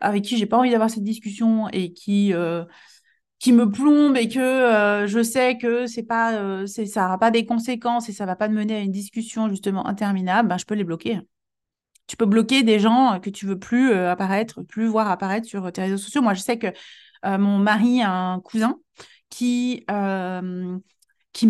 avec 0.00 0.22
qui 0.22 0.36
j'ai 0.36 0.46
pas 0.46 0.56
envie 0.56 0.70
d'avoir 0.70 0.88
cette 0.88 1.02
discussion 1.02 1.68
et 1.68 1.92
qui 1.92 2.32
qui 3.40 3.52
me 3.54 3.68
plombe 3.70 4.16
et 4.16 4.28
que 4.28 4.38
euh, 4.38 5.06
je 5.06 5.22
sais 5.22 5.56
que 5.56 5.86
c'est 5.86 6.04
pas 6.04 6.34
euh, 6.34 6.66
ça 6.66 7.02
n'aura 7.02 7.18
pas 7.18 7.30
des 7.30 7.46
conséquences 7.46 8.08
et 8.08 8.12
ça 8.12 8.26
va 8.26 8.36
pas 8.36 8.48
me 8.48 8.54
mener 8.54 8.76
à 8.76 8.80
une 8.80 8.92
discussion 8.92 9.48
justement 9.48 9.86
interminable, 9.86 10.48
ben, 10.48 10.58
je 10.58 10.66
peux 10.66 10.74
les 10.74 10.84
bloquer. 10.84 11.20
Tu 12.06 12.16
peux 12.16 12.26
bloquer 12.26 12.62
des 12.62 12.78
gens 12.78 13.18
que 13.20 13.30
tu 13.30 13.46
veux 13.46 13.58
plus 13.58 13.92
euh, 13.92 14.10
apparaître, 14.10 14.62
plus 14.62 14.86
voir 14.86 15.10
apparaître 15.10 15.46
sur 15.48 15.72
tes 15.72 15.82
réseaux 15.82 15.96
sociaux. 15.96 16.22
Moi, 16.22 16.34
je 16.34 16.42
sais 16.42 16.58
que 16.58 16.68
mon 17.24 17.58
mari 17.58 18.02
a 18.02 18.12
un 18.12 18.40
cousin 18.40 18.78
qui 19.28 19.84
me 19.88 20.80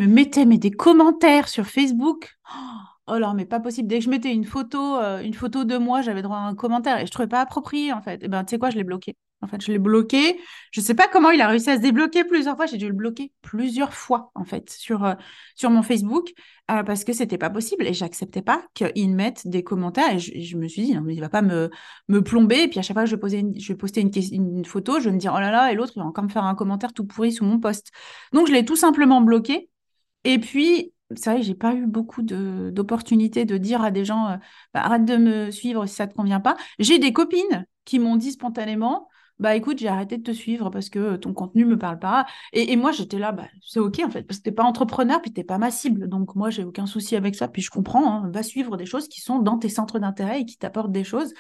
mettait 0.07 0.47
mais 0.47 0.59
des 0.59 0.71
commentaires 0.71 1.49
sur 1.49 1.67
Facebook. 1.67 2.37
Oh 3.09 3.13
alors, 3.13 3.35
mais 3.35 3.47
pas 3.47 3.59
possible. 3.61 3.89
Dès 3.89 3.99
que 3.99 4.05
je 4.05 4.11
mettais 4.11 4.33
une 4.33 4.45
photo, 4.45 4.97
une 5.23 5.35
photo 5.35 5.65
de 5.65 5.77
moi, 5.79 6.03
j'avais 6.03 6.23
droit 6.23 6.37
à 6.37 6.41
un 6.41 6.55
commentaire 6.55 6.99
et 7.01 7.07
je 7.07 7.11
trouvais 7.11 7.29
pas 7.29 7.41
approprié 7.41 7.93
en 7.93 8.03
fait. 8.03 8.23
Et 8.23 8.29
ben, 8.29 8.45
tu 8.45 8.51
sais 8.51 8.59
quoi, 8.59 8.71
je 8.71 8.77
l'ai 8.77 8.85
bloqué. 8.85 9.17
En 9.43 9.47
fait, 9.47 9.63
je 9.63 9.73
l'ai 9.73 9.79
bloqué. 9.79 10.39
Je 10.71 10.81
ne 10.81 10.85
sais 10.85 10.95
pas 10.95 11.09
comment 11.09 11.31
il 11.31 11.41
a 11.41 11.49
réussi 11.49 11.71
à 11.71 11.77
se 11.77 11.83
débloquer 11.83 12.25
plusieurs 12.25 12.57
fois. 12.57 12.67
J'ai 12.67 12.77
dû 12.77 12.87
le 12.87 12.93
bloquer 12.93 13.33
plusieurs 13.41 13.95
fois, 13.95 14.31
en 14.35 14.45
fait, 14.45 14.69
sur, 14.71 15.05
euh, 15.05 15.15
sur 15.57 15.71
mon 15.71 15.83
Facebook, 15.83 16.33
euh, 16.71 16.83
parce 16.83 17.05
que 17.05 17.13
c'était 17.13 17.39
pas 17.39 17.49
possible 17.49 17.87
et 17.87 17.95
j'acceptais 17.95 18.43
pas 18.43 18.63
qu'il 18.75 19.15
mette 19.15 19.47
des 19.49 19.63
commentaires. 19.63 20.15
Et 20.15 20.19
je, 20.19 20.57
me 20.59 20.69
suis 20.69 20.83
dit, 20.83 20.95
non, 20.95 21.01
mais 21.01 21.15
il 21.15 21.21
va 21.21 21.31
pas 21.31 21.43
me, 21.43 21.71
me 22.09 22.23
plomber. 22.23 22.63
Et 22.63 22.69
puis 22.69 22.79
à 22.79 22.83
chaque 22.83 22.95
fois 22.95 23.05
que 23.05 23.11
je, 23.11 23.17
posais 23.17 23.43
je 23.57 23.73
postais 23.73 24.03
une, 24.03 24.11
une, 24.33 24.65
photo, 24.65 25.01
je 25.01 25.09
vais 25.09 25.15
me 25.15 25.19
dire, 25.19 25.33
oh 25.35 25.41
là 25.41 25.51
là, 25.51 25.73
et 25.73 25.75
l'autre, 25.75 25.93
il 25.97 26.01
va 26.01 26.07
encore 26.07 26.25
me 26.25 26.29
faire 26.29 26.45
un 26.45 26.55
commentaire 26.55 26.93
tout 26.93 27.07
pourri 27.07 27.33
sous 27.33 27.45
mon 27.45 27.59
post. 27.59 27.91
Donc, 28.33 28.47
je 28.47 28.53
l'ai 28.53 28.65
tout 28.65 28.77
simplement 28.77 29.23
bloqué. 29.23 29.71
Et 30.25 30.39
puis, 30.39 30.93
c'est 31.17 31.31
vrai 31.31 31.43
j'ai 31.43 31.55
pas 31.55 31.75
eu 31.75 31.87
beaucoup 31.87 32.23
d'opportunités 32.23 33.45
de, 33.45 33.57
dire 33.57 33.83
à 33.83 33.91
des 33.91 34.05
gens, 34.05 34.29
euh, 34.29 34.37
bah, 34.75 34.83
arrête 34.85 35.05
de 35.05 35.17
me 35.17 35.51
suivre 35.51 35.87
si 35.87 35.95
ça 35.95 36.07
te 36.07 36.15
convient 36.15 36.41
pas. 36.41 36.57
J'ai 36.79 36.99
des 36.99 37.13
copines 37.13 37.67
qui 37.85 37.99
m'ont 37.99 38.17
dit 38.17 38.33
spontanément, 38.33 39.09
bah 39.41 39.57
écoute, 39.57 39.79
j'ai 39.79 39.89
arrêté 39.89 40.19
de 40.19 40.23
te 40.23 40.31
suivre 40.31 40.69
parce 40.71 40.91
que 40.91 41.17
ton 41.17 41.33
contenu 41.33 41.65
me 41.65 41.79
parle 41.79 41.99
pas. 41.99 42.27
Et, 42.53 42.77
moi, 42.77 42.93
j'étais 42.93 43.19
là, 43.19 43.33
bah, 43.33 43.49
c'est 43.67 43.81
OK 43.81 44.01
en 44.05 44.11
fait, 44.11 44.23
parce 44.23 44.39
que 44.39 44.45
t'es 44.45 44.53
pas 44.53 44.65
entrepreneur, 44.65 45.21
puis 45.23 45.33
t'es 45.33 45.45
pas 45.45 45.57
ma 45.59 45.71
cible. 45.71 46.09
Donc 46.09 46.37
moi, 46.37 46.51
j'ai 46.51 46.63
aucun 46.63 46.87
souci 46.87 47.17
avec 47.17 47.35
ça, 47.35 47.49
puis 47.49 47.63
je 47.63 47.71
comprends, 47.71 48.25
hein, 48.25 48.31
va 48.33 48.43
suivre 48.43 48.77
des 48.77 48.87
choses 48.87 49.09
qui 49.09 49.21
sont 49.21 49.39
dans 49.39 49.59
tes 49.59 49.71
centres 49.71 49.99
d'intérêt 49.99 50.43
et 50.43 50.45
qui 50.45 50.59
t'apportent 50.59 50.93
des 50.93 51.05
choses. 51.05 51.33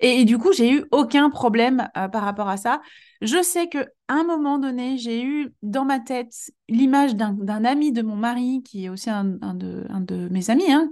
Et, 0.00 0.24
du 0.24 0.38
coup, 0.38 0.52
j'ai 0.52 0.72
eu 0.72 0.84
aucun 0.90 1.30
problème 1.30 1.88
euh, 1.96 2.08
par 2.08 2.22
rapport 2.22 2.48
à 2.48 2.56
ça. 2.56 2.80
Je 3.20 3.42
sais 3.42 3.68
que 3.68 3.86
un 4.08 4.24
moment 4.24 4.58
donné, 4.58 4.96
j'ai 4.98 5.22
eu 5.22 5.54
dans 5.62 5.84
ma 5.84 6.00
tête 6.00 6.32
l'image 6.68 7.14
d'un 7.14 7.64
ami 7.64 7.92
de 7.92 8.02
mon 8.02 8.16
mari, 8.16 8.62
qui 8.64 8.86
est 8.86 8.88
aussi 8.88 9.08
un, 9.10 9.24
de, 9.24 9.86
un 9.88 10.00
de, 10.00 10.28
mes 10.30 10.50
amis, 10.50 10.72
hein, 10.72 10.90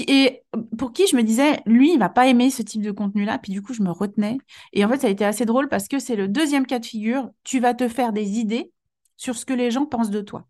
et 0.00 0.42
pour 0.78 0.92
qui 0.92 1.06
je 1.06 1.16
me 1.16 1.22
disais, 1.22 1.60
lui, 1.66 1.92
il 1.92 1.98
va 1.98 2.08
pas 2.08 2.26
aimer 2.26 2.50
ce 2.50 2.62
type 2.62 2.82
de 2.82 2.90
contenu-là. 2.90 3.38
Puis 3.38 3.52
du 3.52 3.62
coup, 3.62 3.74
je 3.74 3.82
me 3.82 3.90
retenais. 3.90 4.38
Et 4.72 4.84
en 4.84 4.88
fait, 4.88 5.00
ça 5.00 5.06
a 5.06 5.10
été 5.10 5.24
assez 5.24 5.44
drôle 5.44 5.68
parce 5.68 5.88
que 5.88 5.98
c'est 5.98 6.16
le 6.16 6.28
deuxième 6.28 6.66
cas 6.66 6.78
de 6.78 6.86
figure. 6.86 7.30
Tu 7.44 7.60
vas 7.60 7.74
te 7.74 7.88
faire 7.88 8.12
des 8.12 8.38
idées 8.38 8.72
sur 9.16 9.36
ce 9.36 9.44
que 9.44 9.52
les 9.54 9.70
gens 9.70 9.86
pensent 9.86 10.10
de 10.10 10.20
toi. 10.20 10.46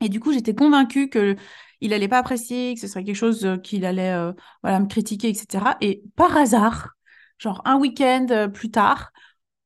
Et 0.00 0.08
du 0.08 0.20
coup, 0.20 0.32
j'étais 0.32 0.54
convaincue 0.54 1.08
que 1.08 1.36
il 1.80 1.90
n'allait 1.90 2.08
pas 2.08 2.18
apprécier, 2.18 2.74
que 2.74 2.80
ce 2.80 2.86
serait 2.86 3.04
quelque 3.04 3.16
chose 3.16 3.44
euh, 3.44 3.56
qu'il 3.56 3.84
allait 3.84 4.12
euh, 4.12 4.32
voilà, 4.62 4.78
me 4.80 4.86
critiquer, 4.86 5.28
etc. 5.28 5.76
Et 5.80 6.02
par 6.16 6.36
hasard, 6.36 6.90
genre 7.38 7.60
un 7.64 7.76
week-end 7.76 8.26
euh, 8.30 8.48
plus 8.48 8.70
tard, 8.70 9.12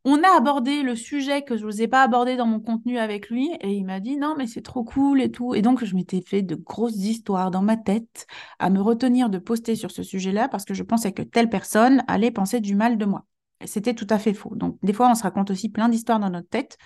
on 0.09 0.23
a 0.23 0.37
abordé 0.37 0.85
le 0.85 0.95
sujet 0.95 1.43
que 1.43 1.57
je 1.57 1.65
n'osais 1.65 1.89
pas 1.89 2.05
aborder 2.05 2.37
dans 2.37 2.47
mon 2.47 2.61
contenu 2.61 2.97
avec 2.97 3.29
lui 3.29 3.51
et 3.61 3.73
il 3.73 3.85
m'a 3.85 3.99
dit 3.99 4.17
non 4.17 4.37
mais 4.39 4.47
c'est 4.47 4.63
trop 4.63 4.85
cool 4.85 5.21
et 5.21 5.33
tout 5.33 5.57
et 5.57 5.63
donc 5.63 5.85
je 5.85 5.97
m'étais 5.97 6.21
fait 6.21 6.43
de 6.43 6.55
grosses 6.55 6.95
histoires 6.95 7.51
dans 7.51 7.61
ma 7.61 7.77
tête 7.77 8.29
à 8.61 8.71
me 8.71 8.81
retenir 8.81 9.29
de 9.31 9.39
poster 9.39 9.75
sur 9.75 9.91
ce 9.91 10.05
sujet-là 10.05 10.49
parce 10.49 10.65
que 10.65 10.75
je 10.75 10.85
pensais 10.85 11.11
que 11.11 11.23
telle 11.23 11.49
personne 11.49 12.05
allait 12.07 12.31
penser 12.31 12.61
du 12.61 12.77
mal 12.77 12.99
de 12.99 13.05
moi. 13.05 13.27
C'était 13.65 13.95
tout 13.95 14.07
à 14.09 14.19
fait 14.21 14.33
faux. 14.33 14.55
Donc 14.55 14.79
des 14.85 14.93
fois 14.93 15.11
on 15.11 15.17
se 15.17 15.25
raconte 15.25 15.51
aussi 15.51 15.71
plein 15.71 15.89
d'histoires 15.89 16.21
dans 16.21 16.31
notre 16.31 16.49
tête 16.49 16.79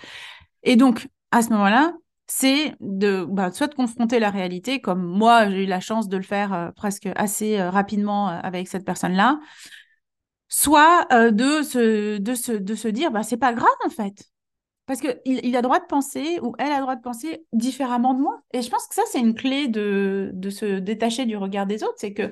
et 0.62 0.76
donc 0.76 1.08
à 1.30 1.42
ce 1.42 1.50
moment-là 1.50 1.92
c'est 2.26 2.76
de 2.80 3.26
bah, 3.28 3.50
soit 3.52 3.66
de 3.66 3.74
confronter 3.74 4.18
la 4.18 4.30
réalité, 4.30 4.80
comme 4.80 5.02
moi 5.02 5.50
j'ai 5.50 5.64
eu 5.64 5.66
la 5.66 5.80
chance 5.80 6.08
de 6.08 6.16
le 6.16 6.22
faire 6.22 6.54
euh, 6.54 6.70
presque 6.70 7.08
assez 7.16 7.58
euh, 7.58 7.70
rapidement 7.70 8.30
euh, 8.30 8.38
avec 8.42 8.68
cette 8.68 8.84
personne-là, 8.84 9.40
soit 10.50 11.07
de, 11.30 11.62
se, 11.62 12.19
de, 12.19 12.35
se, 12.35 12.52
de 12.52 12.75
se 12.75 12.88
dire 12.88 13.11
bah, 13.11 13.23
c'est 13.23 13.38
pas 13.38 13.54
grave 13.54 13.71
en 13.87 13.90
fait. 13.90 14.25
Parce 14.85 15.00
qu'il 15.00 15.21
il 15.25 15.54
a 15.57 15.62
droit 15.62 15.78
de 15.78 15.87
penser 15.87 16.40
ou 16.42 16.54
elle 16.59 16.73
a 16.73 16.80
droit 16.80 16.97
de 16.97 17.00
penser 17.00 17.47
différemment 17.52 18.12
de 18.12 18.21
moi. 18.21 18.42
Et 18.52 18.61
je 18.61 18.69
pense 18.69 18.88
que 18.88 18.95
ça, 18.95 19.02
c'est 19.07 19.21
une 19.21 19.35
clé 19.37 19.69
de, 19.69 20.30
de 20.35 20.50
se 20.50 20.80
détacher 20.80 21.26
du 21.26 21.37
regard 21.37 21.66
des 21.66 21.85
autres. 21.85 21.95
C'est 21.97 22.12
que 22.12 22.30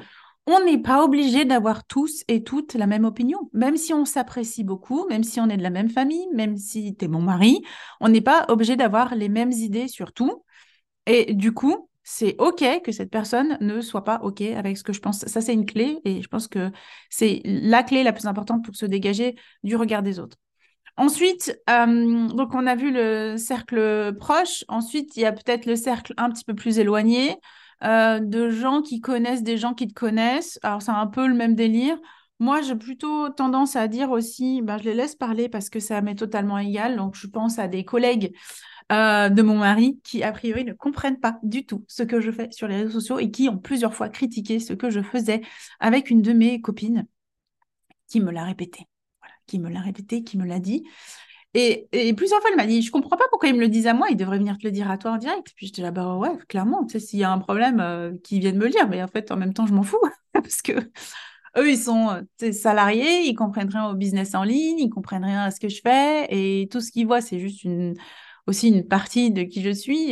on 0.49 0.65
n'est 0.65 0.79
pas 0.79 1.05
obligé 1.05 1.45
d'avoir 1.45 1.85
tous 1.85 2.25
et 2.27 2.43
toutes 2.43 2.75
la 2.75 2.87
même 2.87 3.05
opinion. 3.05 3.51
Même 3.53 3.77
si 3.77 3.93
on 3.93 4.05
s'apprécie 4.05 4.65
beaucoup, 4.65 5.07
même 5.09 5.23
si 5.23 5.41
on 5.41 5.49
est 5.49 5.59
de 5.59 5.63
la 5.63 5.71
même 5.71 5.91
famille, 5.91 6.27
même 6.33 6.57
si 6.57 6.97
tu 6.97 7.05
es 7.05 7.09
mon 7.09 7.21
mari, 7.21 7.63
on 8.01 8.09
n'est 8.09 8.23
pas 8.23 8.47
obligé 8.49 8.75
d'avoir 8.75 9.15
les 9.15 9.29
mêmes 9.29 9.53
idées 9.53 9.89
sur 9.89 10.13
tout. 10.13 10.43
Et 11.07 11.35
du 11.35 11.53
coup, 11.53 11.88
c'est 12.11 12.37
OK 12.38 12.65
que 12.83 12.91
cette 12.91 13.11
personne 13.11 13.59
ne 13.61 13.83
soit 13.83 14.03
pas 14.03 14.21
OK 14.23 14.41
avec 14.41 14.79
ce 14.79 14.83
que 14.83 14.95
je 14.95 15.00
pense. 15.00 15.27
Ça, 15.27 15.43
c'est 15.43 15.53
une 15.53 15.67
clé 15.67 15.99
et 16.07 16.23
je 16.23 16.29
pense 16.29 16.49
que 16.49 16.71
c'est 17.11 17.43
la 17.45 17.83
clé 17.83 18.03
la 18.03 18.15
plus 18.15 18.25
importante 18.25 18.65
pour 18.65 18.75
se 18.75 18.87
dégager 18.87 19.37
du 19.62 19.77
regard 19.77 20.03
des 20.03 20.19
autres. 20.19 20.38
Ensuite, 20.97 21.61
euh, 21.69 22.27
donc 22.29 22.55
on 22.55 22.67
a 22.67 22.77
vu 22.77 22.91
le 22.93 23.37
cercle 23.37 24.17
proche. 24.19 24.65
Ensuite, 24.69 25.19
il 25.19 25.21
y 25.21 25.27
a 25.27 25.33
peut-être 25.33 25.67
le 25.67 25.77
cercle 25.77 26.15
un 26.17 26.31
petit 26.31 26.45
peu 26.45 26.55
plus 26.55 26.79
éloigné. 26.79 27.37
Euh, 27.85 28.21
de 28.21 28.49
gens 28.49 28.81
qui 28.81 29.00
connaissent 29.00 29.43
des 29.43 29.59
gens 29.59 29.75
qui 29.75 29.87
te 29.87 29.93
connaissent. 29.93 30.59
Alors, 30.62 30.81
c'est 30.81 30.91
un 30.91 31.07
peu 31.07 31.29
le 31.29 31.35
même 31.35 31.55
délire. 31.55 31.99
Moi, 32.41 32.62
j'ai 32.62 32.75
plutôt 32.75 33.29
tendance 33.29 33.77
à 33.77 33.87
dire 33.87 34.11
aussi, 34.11 34.62
ben, 34.62 34.79
je 34.79 34.85
les 34.85 34.95
laisse 34.95 35.15
parler 35.15 35.50
parce 35.50 35.69
que 35.69 35.79
ça 35.79 36.00
m'est 36.00 36.15
totalement 36.15 36.59
égal. 36.59 36.97
Donc, 36.97 37.17
je 37.17 37.27
pense 37.27 37.59
à 37.59 37.69
des 37.69 37.85
collègues 37.85 38.35
euh, 38.90 39.28
de 39.28 39.42
mon 39.42 39.59
mari 39.59 40.00
qui, 40.02 40.23
a 40.23 40.33
priori, 40.33 40.64
ne 40.64 40.73
comprennent 40.73 41.21
pas 41.21 41.38
du 41.42 41.66
tout 41.66 41.85
ce 41.88 42.02
que 42.02 42.21
je 42.21 42.30
fais 42.30 42.49
sur 42.50 42.68
les 42.68 42.76
réseaux 42.76 43.00
sociaux 43.00 43.18
et 43.18 43.30
qui 43.30 43.49
ont 43.49 43.59
plusieurs 43.59 43.95
fois 43.95 44.09
critiqué 44.09 44.61
ce 44.61 44.73
que 44.73 44.88
je 44.88 45.00
faisais 45.02 45.42
avec 45.78 46.09
une 46.09 46.23
de 46.23 46.33
mes 46.33 46.61
copines 46.61 47.07
qui 48.09 48.21
me 48.21 48.33
l'a 48.33 48.45
répété. 48.45 48.87
Voilà, 49.21 49.35
qui 49.47 49.59
me 49.59 49.68
l'a 49.68 49.80
répété, 49.80 50.25
qui 50.25 50.38
me 50.38 50.47
l'a 50.47 50.59
dit. 50.59 50.85
Et, 51.54 51.88
plusieurs 52.14 52.40
fois, 52.40 52.50
elle 52.50 52.57
m'a 52.57 52.66
dit, 52.66 52.83
je 52.83 52.90
comprends 52.90 53.16
pas 53.16 53.25
pourquoi 53.30 53.49
ils 53.49 53.54
me 53.54 53.61
le 53.61 53.68
disent 53.68 53.87
à 53.87 53.95
moi, 53.95 54.07
ils 54.11 54.16
devraient 54.16 54.38
venir 54.38 54.57
te 54.59 54.64
le 54.64 54.71
dire 54.71 54.90
à 54.90 54.97
toi 54.97 55.12
en 55.12 55.16
direct. 55.16 55.52
Puis 55.57 55.66
j'étais 55.66 55.83
là, 55.83 55.90
bah 55.90 56.16
ouais, 56.16 56.37
clairement, 56.49 56.85
tu 56.85 56.92
sais, 56.92 57.07
s'il 57.07 57.18
y 57.18 57.25
a 57.25 57.33
un 57.33 57.38
problème, 57.38 57.80
euh, 57.80 58.12
qu'ils 58.23 58.40
viennent 58.40 58.59
me 58.59 58.66
le 58.66 58.71
dire. 58.71 58.88
Mais 58.88 59.02
en 59.02 59.09
fait, 59.09 59.30
en 59.33 59.37
même 59.37 59.52
temps, 59.54 59.66
je 59.66 59.75
m'en 59.75 59.83
fous. 59.83 60.00
parce 60.33 60.62
que 60.62 60.73
eux, 61.57 61.71
ils 61.71 61.78
sont 61.78 62.23
salariés, 62.52 63.28
ils 63.28 63.35
comprennent 63.35 63.71
rien 63.71 63.88
au 63.88 63.95
business 63.95 64.35
en 64.35 64.45
ligne, 64.45 64.78
ils 64.78 64.90
comprennent 64.90 65.25
rien 65.25 65.45
à 65.45 65.50
ce 65.50 65.61
que 65.61 65.68
je 65.68 65.80
fais. 65.83 66.26
Et 66.30 66.68
tout 66.71 66.80
ce 66.80 66.92
qu'ils 66.92 67.07
voient, 67.07 67.21
c'est 67.21 67.40
juste 67.40 67.64
une, 67.64 67.95
aussi 68.49 68.69
une 68.69 68.87
partie 68.87 69.31
de 69.31 69.43
qui 69.43 69.62
je 69.62 69.71
suis. 69.71 70.11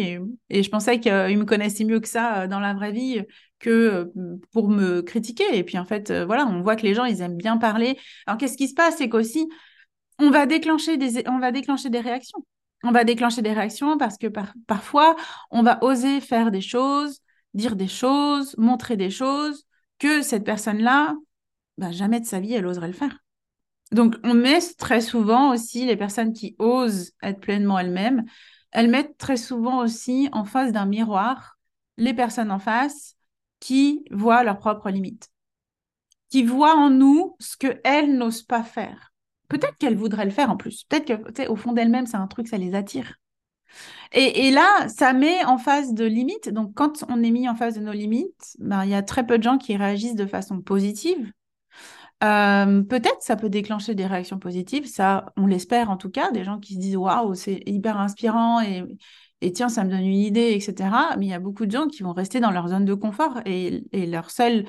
Et, 0.50 0.62
je 0.62 0.70
pensais 0.70 1.00
qu'ils 1.00 1.38
me 1.38 1.44
connaissaient 1.44 1.84
mieux 1.84 2.00
que 2.00 2.08
ça 2.08 2.42
euh, 2.42 2.46
dans 2.46 2.60
la 2.60 2.74
vraie 2.74 2.92
vie 2.92 3.22
que 3.58 3.70
euh, 3.70 4.38
pour 4.52 4.68
me 4.68 5.00
critiquer. 5.02 5.56
Et 5.56 5.64
puis 5.64 5.78
en 5.78 5.84
fait, 5.84 6.12
voilà, 6.12 6.46
on 6.46 6.62
voit 6.62 6.76
que 6.76 6.82
les 6.82 6.94
gens, 6.94 7.04
ils 7.04 7.22
aiment 7.22 7.36
bien 7.36 7.56
parler. 7.56 7.98
Alors 8.26 8.38
qu'est-ce 8.38 8.56
qui 8.56 8.68
se 8.68 8.74
passe? 8.74 8.96
C'est 8.98 9.08
qu'aussi, 9.08 9.48
on 10.18 10.30
va 10.30 10.46
déclencher 10.46 10.96
des, 10.98 11.26
on 11.28 11.38
va 11.38 11.52
déclencher 11.52 11.90
des 11.90 12.00
réactions. 12.00 12.44
On 12.84 12.92
va 12.92 13.04
déclencher 13.04 13.42
des 13.42 13.52
réactions 13.52 13.98
parce 13.98 14.18
que 14.18 14.28
parfois, 14.66 15.16
on 15.50 15.62
va 15.62 15.82
oser 15.82 16.20
faire 16.20 16.50
des 16.50 16.60
choses, 16.60 17.20
dire 17.54 17.74
des 17.74 17.88
choses, 17.88 18.54
montrer 18.58 18.96
des 18.96 19.10
choses 19.10 19.66
que 19.98 20.22
cette 20.22 20.44
personne-là, 20.44 21.16
bah, 21.78 21.90
jamais 21.90 22.20
de 22.20 22.26
sa 22.26 22.38
vie, 22.40 22.52
elle 22.54 22.66
oserait 22.66 22.88
le 22.88 22.92
faire. 22.92 23.18
Donc, 23.92 24.16
on 24.24 24.34
met 24.34 24.60
très 24.78 25.00
souvent 25.00 25.52
aussi 25.52 25.86
les 25.86 25.96
personnes 25.96 26.32
qui 26.32 26.56
osent 26.58 27.12
être 27.22 27.40
pleinement 27.40 27.78
elles-mêmes, 27.78 28.24
elles 28.72 28.90
mettent 28.90 29.16
très 29.16 29.36
souvent 29.36 29.78
aussi 29.82 30.28
en 30.32 30.44
face 30.44 30.72
d'un 30.72 30.86
miroir 30.86 31.56
les 31.96 32.14
personnes 32.14 32.50
en 32.50 32.58
face 32.58 33.14
qui 33.60 34.04
voient 34.10 34.42
leurs 34.42 34.58
propres 34.58 34.90
limites, 34.90 35.28
qui 36.30 36.42
voient 36.42 36.76
en 36.76 36.90
nous 36.90 37.36
ce 37.38 37.56
qu'elles 37.56 38.16
n'osent 38.16 38.42
pas 38.42 38.62
faire 38.62 39.12
peut-être 39.48 39.76
qu'elle 39.78 39.96
voudrait 39.96 40.24
le 40.24 40.30
faire 40.30 40.50
en 40.50 40.56
plus. 40.56 40.84
Peut-être 40.84 41.06
que, 41.06 41.48
au 41.48 41.56
fond 41.56 41.72
d'elle-même, 41.72 42.06
c'est 42.06 42.16
un 42.16 42.26
truc, 42.26 42.48
ça 42.48 42.58
les 42.58 42.74
attire. 42.74 43.14
Et, 44.12 44.50
là, 44.50 44.88
ça 44.88 45.12
met 45.12 45.44
en 45.44 45.58
phase 45.58 45.92
de 45.92 46.04
limites. 46.04 46.48
Donc, 46.48 46.72
quand 46.74 47.04
on 47.08 47.22
est 47.22 47.30
mis 47.30 47.48
en 47.48 47.54
phase 47.54 47.74
de 47.74 47.80
nos 47.80 47.92
limites, 47.92 48.56
ben, 48.58 48.84
il 48.84 48.90
y 48.90 48.94
a 48.94 49.02
très 49.02 49.26
peu 49.26 49.38
de 49.38 49.42
gens 49.42 49.58
qui 49.58 49.76
réagissent 49.76 50.14
de 50.14 50.26
façon 50.26 50.60
positive. 50.60 51.32
Euh, 52.24 52.82
peut-être 52.82 53.20
ça 53.20 53.36
peut 53.36 53.50
déclencher 53.50 53.94
des 53.94 54.06
réactions 54.06 54.38
positives, 54.38 54.86
ça, 54.86 55.32
on 55.36 55.46
l'espère 55.46 55.90
en 55.90 55.98
tout 55.98 56.08
cas, 56.08 56.30
des 56.30 56.44
gens 56.44 56.58
qui 56.58 56.74
se 56.74 56.78
disent 56.78 56.96
waouh, 56.96 57.34
c'est 57.34 57.60
hyper 57.66 57.98
inspirant 57.98 58.60
et, 58.62 59.52
tiens, 59.52 59.68
ça 59.68 59.84
me 59.84 59.90
donne 59.90 60.04
une 60.04 60.14
idée, 60.14 60.52
etc. 60.52 60.90
Mais 61.18 61.26
il 61.26 61.28
y 61.28 61.34
a 61.34 61.38
beaucoup 61.38 61.66
de 61.66 61.70
gens 61.70 61.86
qui 61.86 62.02
vont 62.02 62.14
rester 62.14 62.40
dans 62.40 62.50
leur 62.50 62.68
zone 62.68 62.84
de 62.86 62.94
confort 62.94 63.40
et, 63.44 63.84
leur 63.92 64.30
seule, 64.30 64.64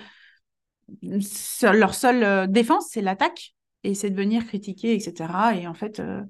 leur 1.02 1.94
seule 1.94 2.52
défense, 2.52 2.88
c'est 2.90 3.02
l'attaque 3.02 3.56
et 3.84 3.94
c'est 3.94 4.10
de 4.10 4.16
venir 4.16 4.46
critiquer, 4.46 4.94
etc. 4.94 5.56
Et 5.56 5.68
en 5.68 5.74
fait, 5.74 6.00
euh, 6.00 6.22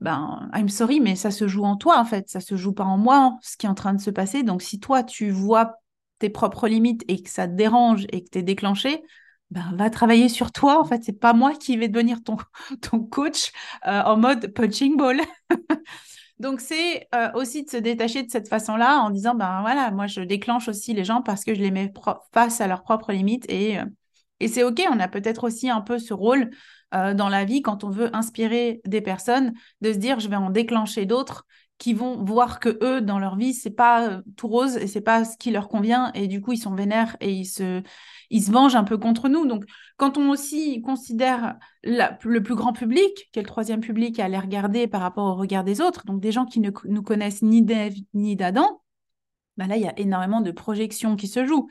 ben, 0.00 0.48
I'm 0.54 0.68
sorry, 0.68 1.00
mais 1.00 1.16
ça 1.16 1.30
se 1.30 1.48
joue 1.48 1.64
en 1.64 1.76
toi, 1.76 1.98
en 1.98 2.04
fait. 2.04 2.28
Ça 2.28 2.40
se 2.40 2.56
joue 2.56 2.72
pas 2.72 2.84
en 2.84 2.98
moi, 2.98 3.36
ce 3.42 3.56
qui 3.56 3.66
est 3.66 3.68
en 3.68 3.74
train 3.74 3.94
de 3.94 4.00
se 4.00 4.10
passer. 4.10 4.44
Donc, 4.44 4.62
si 4.62 4.78
toi, 4.78 5.02
tu 5.02 5.30
vois 5.30 5.74
tes 6.20 6.30
propres 6.30 6.68
limites 6.68 7.02
et 7.08 7.20
que 7.22 7.30
ça 7.30 7.48
te 7.48 7.54
dérange 7.54 8.06
et 8.12 8.22
que 8.22 8.30
tu 8.30 8.38
es 8.38 8.42
déclenché, 8.42 9.02
ben, 9.50 9.72
va 9.76 9.90
travailler 9.90 10.28
sur 10.28 10.52
toi. 10.52 10.80
En 10.80 10.84
fait, 10.84 11.02
c'est 11.04 11.18
pas 11.18 11.32
moi 11.32 11.52
qui 11.54 11.76
vais 11.76 11.88
devenir 11.88 12.18
ton, 12.22 12.36
coach 13.10 13.52
euh, 13.86 14.02
en 14.02 14.16
mode 14.16 14.48
punching 14.48 14.96
ball. 14.96 15.20
Donc, 16.38 16.60
c'est 16.60 17.06
euh, 17.14 17.30
aussi 17.34 17.64
de 17.64 17.70
se 17.70 17.76
détacher 17.76 18.22
de 18.22 18.30
cette 18.30 18.48
façon-là 18.48 19.00
en 19.00 19.10
disant, 19.10 19.34
ben 19.34 19.60
voilà, 19.60 19.90
moi, 19.90 20.06
je 20.06 20.22
déclenche 20.22 20.68
aussi 20.68 20.94
les 20.94 21.04
gens 21.04 21.20
parce 21.20 21.44
que 21.44 21.54
je 21.54 21.60
les 21.60 21.70
mets 21.70 21.92
face 22.32 22.60
à 22.60 22.66
leurs 22.66 22.82
propres 22.82 23.12
limites 23.12 23.44
et, 23.50 23.78
et 24.40 24.48
c'est 24.48 24.64
OK. 24.64 24.82
On 24.90 25.00
a 25.00 25.08
peut-être 25.08 25.44
aussi 25.44 25.68
un 25.68 25.82
peu 25.82 25.98
ce 25.98 26.14
rôle 26.14 26.50
euh, 26.92 27.14
dans 27.14 27.28
la 27.28 27.44
vie 27.44 27.62
quand 27.62 27.84
on 27.84 27.90
veut 27.90 28.14
inspirer 28.16 28.80
des 28.84 29.00
personnes, 29.00 29.52
de 29.80 29.92
se 29.92 29.98
dire 29.98 30.18
je 30.18 30.28
vais 30.28 30.36
en 30.36 30.50
déclencher 30.50 31.06
d'autres 31.06 31.46
qui 31.80 31.94
vont 31.94 32.22
voir 32.22 32.60
que 32.60 32.78
eux 32.82 33.00
dans 33.00 33.18
leur 33.18 33.36
vie 33.36 33.54
c'est 33.54 33.70
pas 33.70 34.06
euh, 34.06 34.22
tout 34.36 34.46
rose 34.46 34.76
et 34.76 34.86
c'est 34.86 35.00
pas 35.00 35.24
ce 35.24 35.38
qui 35.38 35.50
leur 35.50 35.68
convient 35.68 36.12
et 36.12 36.28
du 36.28 36.42
coup 36.42 36.52
ils 36.52 36.58
sont 36.58 36.74
vénères 36.74 37.16
et 37.20 37.32
ils 37.32 37.46
se 37.46 37.82
ils 38.28 38.42
se 38.42 38.52
vengent 38.52 38.76
un 38.76 38.84
peu 38.84 38.98
contre 38.98 39.28
nous. 39.28 39.46
Donc 39.46 39.64
quand 39.96 40.18
on 40.18 40.30
aussi 40.30 40.80
considère 40.82 41.56
le 41.82 42.38
plus 42.38 42.54
grand 42.54 42.72
public, 42.72 43.28
qui 43.32 43.38
est 43.38 43.42
le 43.42 43.48
troisième 43.48 43.80
public 43.80 44.20
à 44.20 44.28
les 44.28 44.38
regarder 44.38 44.86
par 44.86 45.00
rapport 45.00 45.24
au 45.24 45.34
regard 45.34 45.64
des 45.64 45.80
autres, 45.80 46.04
donc 46.06 46.20
des 46.20 46.30
gens 46.30 46.44
qui 46.44 46.60
ne 46.60 46.70
nous 46.84 47.02
connaissent 47.02 47.42
ni 47.42 47.62
d'Ève 47.62 47.94
ni 48.14 48.36
d'Adam, 48.36 48.82
bah 49.56 49.66
là 49.66 49.76
il 49.76 49.82
y 49.82 49.88
a 49.88 49.98
énormément 49.98 50.40
de 50.40 50.50
projections 50.50 51.16
qui 51.16 51.28
se 51.28 51.44
jouent 51.46 51.68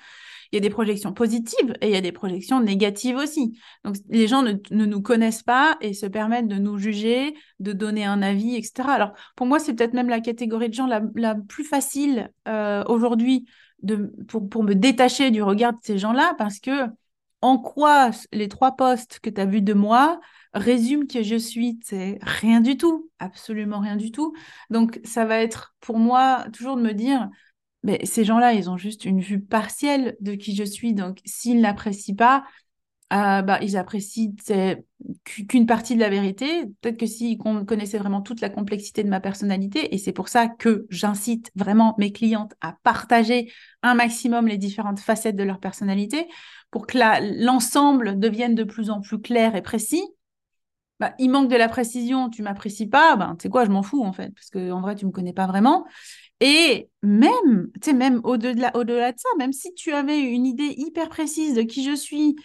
il 0.52 0.56
y 0.56 0.58
a 0.58 0.62
des 0.62 0.70
projections 0.70 1.14
positives 1.14 1.76
et 1.82 1.88
il 1.88 1.94
y 1.94 1.98
a 1.98 2.02
des 2.02 2.12
projections 2.12 2.60
négatives 2.60 3.18
aussi. 3.18 3.60
Donc, 3.84 3.98
les 4.10 4.28
gens 4.28 4.42
ne, 4.42 4.56
nous 4.72 5.02
connaissent 5.02 5.44
pas 5.44 5.78
et 5.82 5.94
se 5.94 6.06
permettent 6.06 6.48
de 6.48 6.56
nous 6.56 6.78
juger, 6.78 7.36
de 7.60 7.72
donner 7.72 8.06
un 8.06 8.22
avis, 8.22 8.56
etc. 8.56 8.90
Alors, 8.90 9.14
pour 9.36 9.46
moi, 9.46 9.60
c'est 9.60 9.74
peut-être 9.74 9.94
même 9.94 10.10
la 10.10 10.22
catégorie 10.22 10.70
de 10.70 10.74
gens 10.74 10.88
la, 10.88 11.36
plus 11.36 11.64
facile 11.64 12.32
euh, 12.48 12.84
aujourd'hui 12.88 13.46
pour, 14.28 14.50
pour 14.50 14.64
me 14.64 14.74
détacher 14.74 15.32
du 15.32 15.44
regard 15.44 15.74
de 15.74 15.80
ces 15.84 15.98
gens-là 15.98 16.34
parce 16.38 16.60
que 16.60 16.88
en 17.42 17.58
quoi 17.58 18.12
les 18.34 18.50
trois 18.50 18.76
postes 18.76 19.20
que 19.22 19.30
tu 19.30 19.40
as 19.40 19.46
vus 19.46 19.62
de 19.62 19.74
moi 19.74 20.20
résument 20.54 21.06
que 21.06 21.24
je 21.24 21.36
suis 21.36 21.80
C'est 21.84 22.18
rien 22.22 22.60
du 22.60 22.76
tout, 22.76 23.10
absolument 23.20 23.80
rien 23.80 23.96
du 23.96 24.12
tout. 24.12 24.34
Donc, 24.72 25.00
ça 25.04 25.26
va 25.26 25.38
être 25.38 25.76
pour 25.80 26.00
moi 26.00 26.46
toujours 26.52 26.76
de 26.76 26.82
me 26.82 26.94
dire, 26.94 27.30
mais 27.84 28.06
ces 28.06 28.26
gens-là, 28.26 28.54
ils 28.54 28.70
ont 28.70 28.78
juste 28.78 29.06
une 29.06 29.22
vue 29.22 29.42
partielle 29.42 30.18
de 30.20 30.34
qui 30.34 30.56
je 30.56 30.64
suis. 30.64 30.94
Donc, 30.94 31.20
s'ils 31.26 31.62
n'apprécient 31.62 32.16
pas, 32.16 32.44
euh, 33.12 33.42
bah, 33.42 33.58
ils 33.62 33.76
apprécient 33.76 34.34
qu'une 35.24 35.66
partie 35.66 35.96
de 35.96 36.00
la 36.00 36.10
vérité. 36.10 36.66
Peut-être 36.82 36.98
que 36.98 37.08
s'ils 37.08 37.38
connaissaient 37.38 37.98
vraiment 37.98 38.22
toute 38.22 38.42
la 38.42 38.50
complexité 38.50 39.04
de 39.04 39.10
ma 39.10 39.20
personnalité, 39.20 39.96
et 39.96 39.98
c'est 39.98 40.12
pour 40.12 40.28
ça 40.28 40.48
que 40.48 40.86
j'incite 40.90 41.52
vraiment 41.56 41.96
mes 41.98 42.12
clientes 42.12 42.54
à 42.62 42.78
partager 42.84 43.52
un 43.82 43.96
maximum 43.96 44.48
les 44.48 44.58
différentes 44.58 45.00
facettes 45.00 45.36
de 45.36 45.44
leur 45.44 45.60
personnalité 45.60 46.28
pour 46.70 46.86
que 46.86 46.98
l'ensemble 47.44 48.20
devienne 48.20 48.54
de 48.54 48.64
plus 48.64 48.92
en 48.92 49.02
plus 49.02 49.20
clair 49.20 49.56
et 49.56 49.64
précis. 49.64 50.04
Bah, 51.00 51.14
il 51.18 51.30
manque 51.30 51.50
de 51.50 51.56
la 51.56 51.70
précision, 51.70 52.30
tu 52.30 52.42
m'apprécies 52.42 52.88
pas, 52.88 53.16
ben, 53.16 53.36
tu 53.38 53.44
sais 53.44 53.50
quoi, 53.50 53.64
je 53.64 53.70
m'en 53.72 53.84
fous 53.84 54.04
en 54.04 54.12
fait, 54.12 54.34
parce 54.34 54.50
qu'en 54.50 54.82
vrai, 54.82 54.96
tu 54.96 55.06
me 55.06 55.12
connais 55.12 55.34
pas 55.34 55.48
vraiment. 55.48 55.86
Et 56.42 56.90
même, 57.02 57.70
tu 57.82 57.90
sais, 57.90 57.94
même 57.94 58.22
au-delà 58.24 58.72
au 58.76 58.84
-delà 58.84 59.14
de 59.14 59.20
ça, 59.20 59.30
même 59.38 59.54
si 59.54 59.74
tu 59.74 59.94
avais 59.94 60.20
une 60.20 60.46
idée 60.46 60.74
hyper 60.78 61.10
précise 61.10 61.54
de 61.54 61.62
qui 61.62 61.84
je 61.84 61.96
suis 61.96 62.36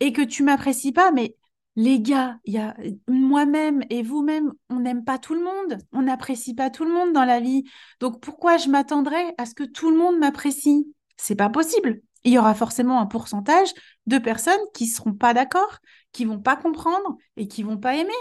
et 0.00 0.12
que 0.12 0.22
tu 0.22 0.42
m'apprécies 0.42 0.92
pas, 0.92 1.12
mais 1.12 1.36
les 1.76 2.00
gars, 2.00 2.38
il 2.44 2.54
y 2.54 2.58
a 2.58 2.76
moi-même 3.08 3.82
et 3.90 4.02
vous-même, 4.02 4.52
on 4.70 4.80
n'aime 4.80 5.04
pas 5.04 5.18
tout 5.18 5.34
le 5.34 5.42
monde, 5.42 5.78
on 5.92 6.02
n'apprécie 6.02 6.54
pas 6.54 6.70
tout 6.70 6.84
le 6.84 6.92
monde 6.92 7.12
dans 7.12 7.24
la 7.24 7.40
vie. 7.40 7.64
Donc 8.00 8.20
pourquoi 8.20 8.56
je 8.56 8.68
m'attendrais 8.68 9.34
à 9.38 9.46
ce 9.46 9.54
que 9.54 9.64
tout 9.64 9.90
le 9.90 9.96
monde 9.96 10.18
m'apprécie? 10.18 10.92
C'est 11.16 11.36
pas 11.36 11.48
possible. 11.48 12.02
Il 12.24 12.32
y 12.32 12.38
aura 12.38 12.54
forcément 12.54 13.00
un 13.00 13.06
pourcentage 13.06 13.70
de 14.06 14.18
personnes 14.18 14.60
qui 14.74 14.86
seront 14.86 15.14
pas 15.14 15.32
d'accord, 15.32 15.78
qui 16.12 16.24
vont 16.24 16.40
pas 16.40 16.56
comprendre 16.56 17.16
et 17.36 17.48
qui 17.48 17.62
vont 17.62 17.78
pas 17.78 17.96
aimer. 17.96 18.12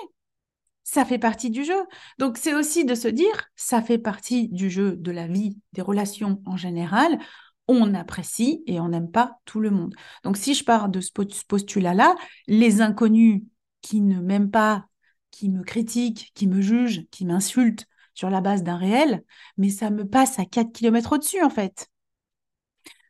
ça 0.84 1.05
fait 1.05 1.19
partie 1.19 1.51
du 1.51 1.63
jeu. 1.63 1.86
Donc 2.17 2.38
c'est 2.38 2.53
aussi 2.55 2.84
de 2.86 2.96
se 2.96 3.08
dire, 3.08 3.50
ça 3.55 3.81
fait 3.81 4.00
partie 4.00 4.50
du 4.50 4.69
jeu 4.69 4.96
de 4.98 5.12
la 5.12 5.27
vie, 5.27 5.58
des 5.74 5.81
relations 5.81 6.41
en 6.46 6.58
général. 6.58 7.19
On 7.67 7.93
apprécie 7.93 8.63
et 8.65 8.79
on 8.79 8.89
n'aime 8.89 9.12
pas 9.12 9.38
tout 9.46 9.60
le 9.60 9.69
monde. 9.69 9.93
Donc 10.24 10.38
si 10.38 10.55
je 10.55 10.63
pars 10.63 10.89
de 10.89 11.00
ce 11.01 11.12
postulat-là, 11.48 12.15
les 12.48 12.81
inconnus 12.81 13.43
qui 13.81 14.01
ne 14.01 14.19
m'aiment 14.19 14.50
pas, 14.51 14.88
qui 15.31 15.50
me 15.50 15.63
critiquent, 15.63 16.31
qui 16.34 16.48
me 16.48 16.62
jugent, 16.62 17.05
qui 17.12 17.25
m'insultent 17.25 17.86
sur 18.15 18.29
la 18.31 18.41
base 18.41 18.63
d'un 18.63 18.77
réel, 18.77 19.24
mais 19.58 19.69
ça 19.69 19.91
me 19.91 20.05
passe 20.08 20.39
à 20.39 20.46
4 20.46 20.72
km 20.74 21.13
au-dessus 21.13 21.43
en 21.43 21.50
fait. 21.51 21.88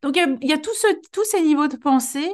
Donc, 0.01 0.15
il 0.15 0.49
y 0.49 0.53
a, 0.53 0.57
tous 0.57 1.23
ces 1.23 1.41
niveaux 1.41 1.67
de 1.67 1.75
pensée 1.75 2.29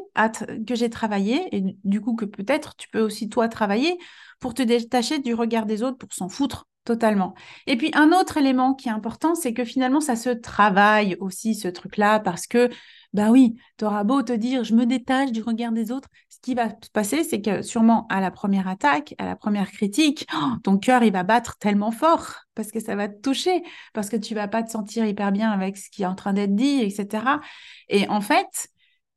que 0.68 0.76
j'ai 0.76 0.90
travaillé, 0.90 1.48
et 1.56 1.64
du 1.84 2.02
coup 2.02 2.16
que 2.16 2.26
peut-être 2.26 2.76
tu 2.76 2.90
peux 2.90 3.02
aussi 3.02 3.30
toi 3.30 3.48
travailler 3.48 3.98
pour 4.40 4.54
te 4.54 4.62
détacher 4.62 5.20
du 5.20 5.34
regard 5.34 5.66
des 5.66 5.82
autres, 5.82 5.98
pour 5.98 6.14
s'en 6.14 6.30
foutre 6.30 6.68
totalement. 6.84 7.34
Et 7.66 7.78
puis, 7.78 7.90
un 7.94 8.12
autre 8.12 8.38
élément 8.38 8.76
qui 8.76 8.90
est 8.90 8.92
important, 8.92 9.36
c'est 9.36 9.54
que 9.54 9.66
finalement, 9.66 10.00
ça 10.00 10.16
se 10.16 10.30
travaille 10.30 11.18
aussi, 11.20 11.56
ce 11.56 11.68
truc-là, 11.68 12.20
parce 12.20 12.46
que 12.46 12.70
ben 13.16 13.32
oui, 13.32 13.56
tu 13.78 13.86
auras 13.86 14.04
beau 14.04 14.22
te 14.24 14.34
dire, 14.34 14.66
je 14.66 14.76
me 14.76 14.86
détache 14.86 15.32
du 15.32 15.42
regard 15.42 15.72
des 15.72 15.90
autres. 15.90 16.10
Ce 16.28 16.38
qui 16.42 16.54
va 16.54 16.70
se 16.70 16.90
passer, 16.92 17.24
c'est 17.24 17.42
que 17.42 17.62
sûrement 17.62 18.08
à 18.10 18.20
la 18.20 18.30
première 18.30 18.68
attaque, 18.68 19.16
à 19.18 19.26
la 19.26 19.38
première 19.38 19.72
critique, 19.72 20.28
oh, 20.36 20.58
ton 20.64 20.78
cœur, 20.78 21.02
il 21.02 21.14
va 21.14 21.24
battre 21.24 21.58
tellement 21.58 21.92
fort 21.92 22.36
parce 22.56 22.72
que 22.72 22.82
ça 22.82 22.98
va 22.98 23.08
te 23.08 23.18
toucher, 23.22 23.64
parce 23.94 24.10
que 24.10 24.18
tu 24.18 24.36
vas 24.36 24.50
pas 24.50 24.64
te 24.64 24.70
sentir 24.70 25.06
hyper 25.06 25.32
bien 25.32 25.50
avec 25.50 25.78
ce 25.78 25.90
qui 25.90 26.04
est 26.04 26.06
en 26.06 26.14
train 26.14 26.34
d'être 26.34 26.56
dit, 26.56 26.82
etc. 26.82 27.40
Et 27.88 28.06
en 28.10 28.20
fait, 28.20 28.68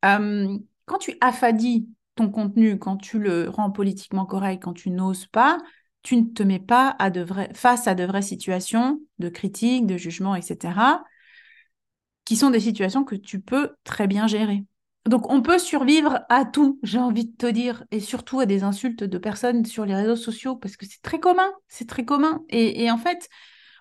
quand 0.01 0.97
tu 0.99 1.17
affadis 1.19 1.89
ton 2.15 2.29
contenu, 2.29 2.79
quand 2.79 2.95
tu 2.95 3.19
le 3.19 3.49
rends 3.49 3.69
politiquement 3.69 4.25
correct, 4.25 4.63
quand 4.63 4.73
tu 4.73 4.91
n'oses 4.91 5.25
pas, 5.25 5.57
tu 6.03 6.15
ne 6.15 6.23
te 6.23 6.41
mets 6.41 6.59
pas 6.59 6.95
face 7.53 7.87
à 7.87 7.95
de 7.95 8.05
vraies 8.05 8.21
situations 8.21 9.01
de 9.19 9.27
critique, 9.27 9.85
de 9.87 9.97
jugement, 9.97 10.35
etc 10.35 10.71
qui 12.29 12.35
sont 12.35 12.51
des 12.51 12.59
situations 12.59 13.03
que 13.03 13.15
tu 13.15 13.39
peux 13.39 13.71
très 13.83 14.05
bien 14.05 14.27
gérer. 14.27 14.63
Donc 15.07 15.31
on 15.31 15.41
peut 15.41 15.57
survivre 15.57 16.19
à 16.29 16.45
tout, 16.45 16.79
j'ai 16.83 16.99
envie 16.99 17.25
de 17.25 17.35
te 17.35 17.47
dire, 17.47 17.85
et 17.89 17.99
surtout 17.99 18.39
à 18.39 18.45
des 18.45 18.61
insultes 18.61 19.03
de 19.03 19.17
personnes 19.17 19.65
sur 19.65 19.83
les 19.83 19.95
réseaux 19.95 20.15
sociaux, 20.15 20.55
parce 20.55 20.77
que 20.77 20.85
c'est 20.85 21.01
très 21.01 21.19
commun, 21.19 21.51
c'est 21.69 21.89
très 21.89 22.05
commun. 22.05 22.43
Et, 22.49 22.91
en 22.91 22.99
fait, 22.99 23.29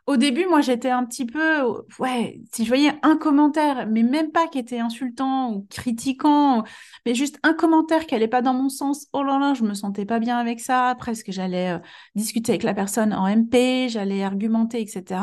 au 0.06 0.16
début, 0.16 0.46
moi 0.46 0.62
j'étais 0.62 0.88
un 0.88 1.04
petit 1.04 1.26
peu, 1.26 1.60
ouais, 1.98 2.40
si 2.54 2.64
je 2.64 2.68
voyais 2.68 2.94
un 3.02 3.18
commentaire, 3.18 3.86
mais 3.86 4.02
même 4.02 4.32
pas 4.32 4.48
qui 4.48 4.58
était 4.58 4.78
insultant 4.78 5.52
ou 5.52 5.66
critiquant, 5.68 6.64
mais 7.04 7.14
juste 7.14 7.38
un 7.42 7.52
commentaire 7.52 8.06
qui 8.06 8.14
n'allait 8.14 8.28
pas 8.28 8.40
dans 8.40 8.54
mon 8.54 8.70
sens, 8.70 9.08
oh 9.12 9.22
là 9.24 9.38
là, 9.38 9.52
je 9.52 9.62
me 9.62 9.74
sentais 9.74 10.06
pas 10.06 10.20
bien 10.20 10.38
avec 10.38 10.60
ça, 10.60 10.94
presque 10.98 11.32
j'allais 11.32 11.74
euh, 11.74 11.78
discuter 12.14 12.52
avec 12.52 12.62
la 12.62 12.72
personne 12.72 13.12
en 13.12 13.26
MP, 13.28 13.90
j'allais 13.90 14.24
argumenter, 14.24 14.80
etc. 14.80 15.20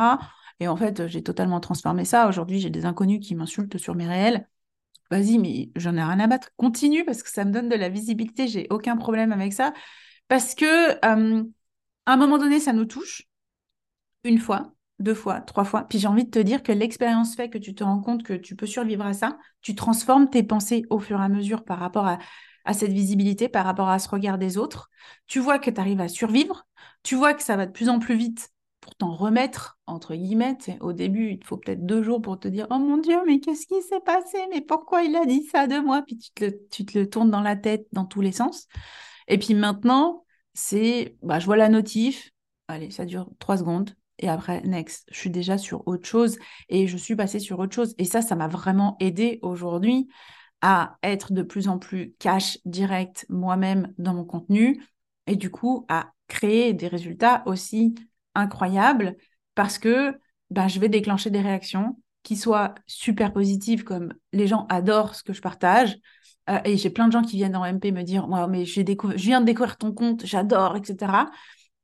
Et 0.59 0.67
en 0.67 0.75
fait, 0.77 1.07
j'ai 1.07 1.23
totalement 1.23 1.59
transformé 1.59 2.05
ça. 2.05 2.27
Aujourd'hui, 2.27 2.59
j'ai 2.59 2.69
des 2.69 2.85
inconnus 2.85 3.25
qui 3.25 3.35
m'insultent 3.35 3.77
sur 3.77 3.95
mes 3.95 4.07
réels. 4.07 4.47
Vas-y, 5.11 5.37
mais 5.37 5.69
j'en 5.75 5.95
ai 5.95 6.03
rien 6.03 6.19
à 6.19 6.27
battre. 6.27 6.49
Continue 6.57 7.05
parce 7.05 7.21
que 7.23 7.29
ça 7.29 7.45
me 7.45 7.51
donne 7.51 7.69
de 7.69 7.75
la 7.75 7.89
visibilité. 7.89 8.47
J'ai 8.47 8.67
aucun 8.69 8.97
problème 8.97 9.31
avec 9.31 9.53
ça. 9.53 9.73
Parce 10.27 10.55
que 10.55 10.99
à 12.05 12.13
un 12.13 12.17
moment 12.17 12.37
donné, 12.37 12.59
ça 12.59 12.73
nous 12.73 12.85
touche. 12.85 13.23
Une 14.23 14.39
fois, 14.39 14.73
deux 14.99 15.13
fois, 15.13 15.41
trois 15.41 15.65
fois. 15.65 15.83
Puis 15.87 15.99
j'ai 15.99 16.07
envie 16.07 16.25
de 16.25 16.31
te 16.31 16.39
dire 16.39 16.63
que 16.63 16.71
l'expérience 16.71 17.35
fait 17.35 17.49
que 17.49 17.57
tu 17.57 17.75
te 17.75 17.83
rends 17.83 18.01
compte 18.01 18.23
que 18.23 18.33
tu 18.33 18.55
peux 18.55 18.65
survivre 18.65 19.05
à 19.05 19.13
ça. 19.13 19.37
Tu 19.61 19.75
transformes 19.75 20.29
tes 20.29 20.43
pensées 20.43 20.85
au 20.89 20.99
fur 20.99 21.21
et 21.21 21.23
à 21.23 21.29
mesure 21.29 21.63
par 21.63 21.79
rapport 21.79 22.07
à, 22.07 22.17
à 22.65 22.73
cette 22.73 22.91
visibilité, 22.91 23.49
par 23.49 23.65
rapport 23.65 23.89
à 23.89 23.99
ce 23.99 24.09
regard 24.09 24.37
des 24.37 24.57
autres. 24.57 24.89
Tu 25.27 25.39
vois 25.39 25.59
que 25.59 25.69
tu 25.69 25.79
arrives 25.79 26.01
à 26.01 26.07
survivre. 26.07 26.65
Tu 27.03 27.15
vois 27.15 27.33
que 27.33 27.43
ça 27.43 27.55
va 27.55 27.65
de 27.67 27.71
plus 27.71 27.89
en 27.89 27.99
plus 27.99 28.15
vite 28.15 28.51
pour 28.85 28.93
t'en 28.93 29.15
remettre, 29.15 29.79
entre 29.87 30.13
guillemets. 30.13 30.59
Au 30.79 30.93
début, 30.93 31.31
il 31.31 31.39
te 31.39 31.47
faut 31.47 31.57
peut-être 31.57 31.87
deux 31.87 32.03
jours 32.03 32.21
pour 32.21 32.39
te 32.39 32.47
dire 32.47 32.67
Oh 32.69 32.77
mon 32.77 32.97
Dieu, 32.97 33.17
mais 33.25 33.39
qu'est-ce 33.39 33.65
qui 33.65 33.81
s'est 33.81 33.99
passé? 33.99 34.37
Mais 34.51 34.61
pourquoi 34.61 35.01
il 35.01 35.15
a 35.15 35.25
dit 35.25 35.41
ça 35.41 35.65
de 35.65 35.79
moi? 35.79 36.03
Puis 36.05 36.19
tu 36.19 36.85
te, 36.85 36.99
le, 36.99 37.09
tournes 37.09 37.31
dans 37.31 37.41
la 37.41 37.55
tête 37.55 37.87
dans 37.93 38.05
tous 38.05 38.21
les 38.21 38.31
sens. 38.31 38.67
Et 39.27 39.39
puis 39.39 39.55
maintenant, 39.55 40.23
c'est 40.53 41.17
bah, 41.23 41.39
je 41.39 41.47
vois 41.47 41.57
la 41.57 41.67
notif, 41.67 42.29
allez, 42.67 42.91
ça 42.91 43.05
dure 43.05 43.27
trois 43.39 43.57
secondes. 43.57 43.95
Et 44.19 44.29
après, 44.29 44.61
next, 44.61 45.07
je 45.11 45.17
suis 45.17 45.31
déjà 45.31 45.57
sur 45.57 45.87
autre 45.87 46.07
chose 46.07 46.37
et 46.69 46.85
je 46.85 46.95
suis 46.95 47.15
passée 47.15 47.39
sur 47.39 47.57
autre 47.57 47.73
chose. 47.73 47.95
Et 47.97 48.05
ça, 48.05 48.21
ça 48.21 48.35
m'a 48.35 48.47
vraiment 48.47 48.97
aidé 48.99 49.39
aujourd'hui 49.41 50.07
à 50.61 50.97
être 51.01 51.33
de 51.33 51.41
plus 51.41 51.69
en 51.69 51.79
plus 51.79 52.13
cash, 52.19 52.59
direct 52.65 53.25
moi-même 53.29 53.93
dans 53.97 54.13
mon 54.13 54.25
contenu 54.25 54.79
et 55.25 55.35
du 55.35 55.49
coup 55.49 55.87
à 55.89 56.11
créer 56.27 56.73
des 56.73 56.87
résultats 56.87 57.41
aussi 57.47 57.95
incroyable 58.35 59.15
parce 59.55 59.77
que 59.79 60.13
ben, 60.49 60.67
je 60.67 60.79
vais 60.79 60.89
déclencher 60.89 61.29
des 61.29 61.41
réactions 61.41 61.97
qui 62.23 62.35
soient 62.35 62.73
super 62.87 63.33
positives, 63.33 63.83
comme 63.83 64.13
les 64.33 64.47
gens 64.47 64.65
adorent 64.69 65.15
ce 65.15 65.23
que 65.23 65.33
je 65.33 65.41
partage. 65.41 65.97
Euh, 66.49 66.59
et 66.65 66.77
j'ai 66.77 66.89
plein 66.89 67.07
de 67.07 67.11
gens 67.11 67.21
qui 67.21 67.37
viennent 67.37 67.55
en 67.55 67.65
MP 67.65 67.91
me 67.91 68.03
dire 68.03 68.27
ouais, 68.29 68.47
mais 68.47 68.65
je 68.65 68.81
viens 69.15 69.41
de 69.41 69.45
découvrir 69.45 69.77
ton 69.77 69.93
compte, 69.93 70.25
j'adore, 70.25 70.75
etc. 70.75 71.29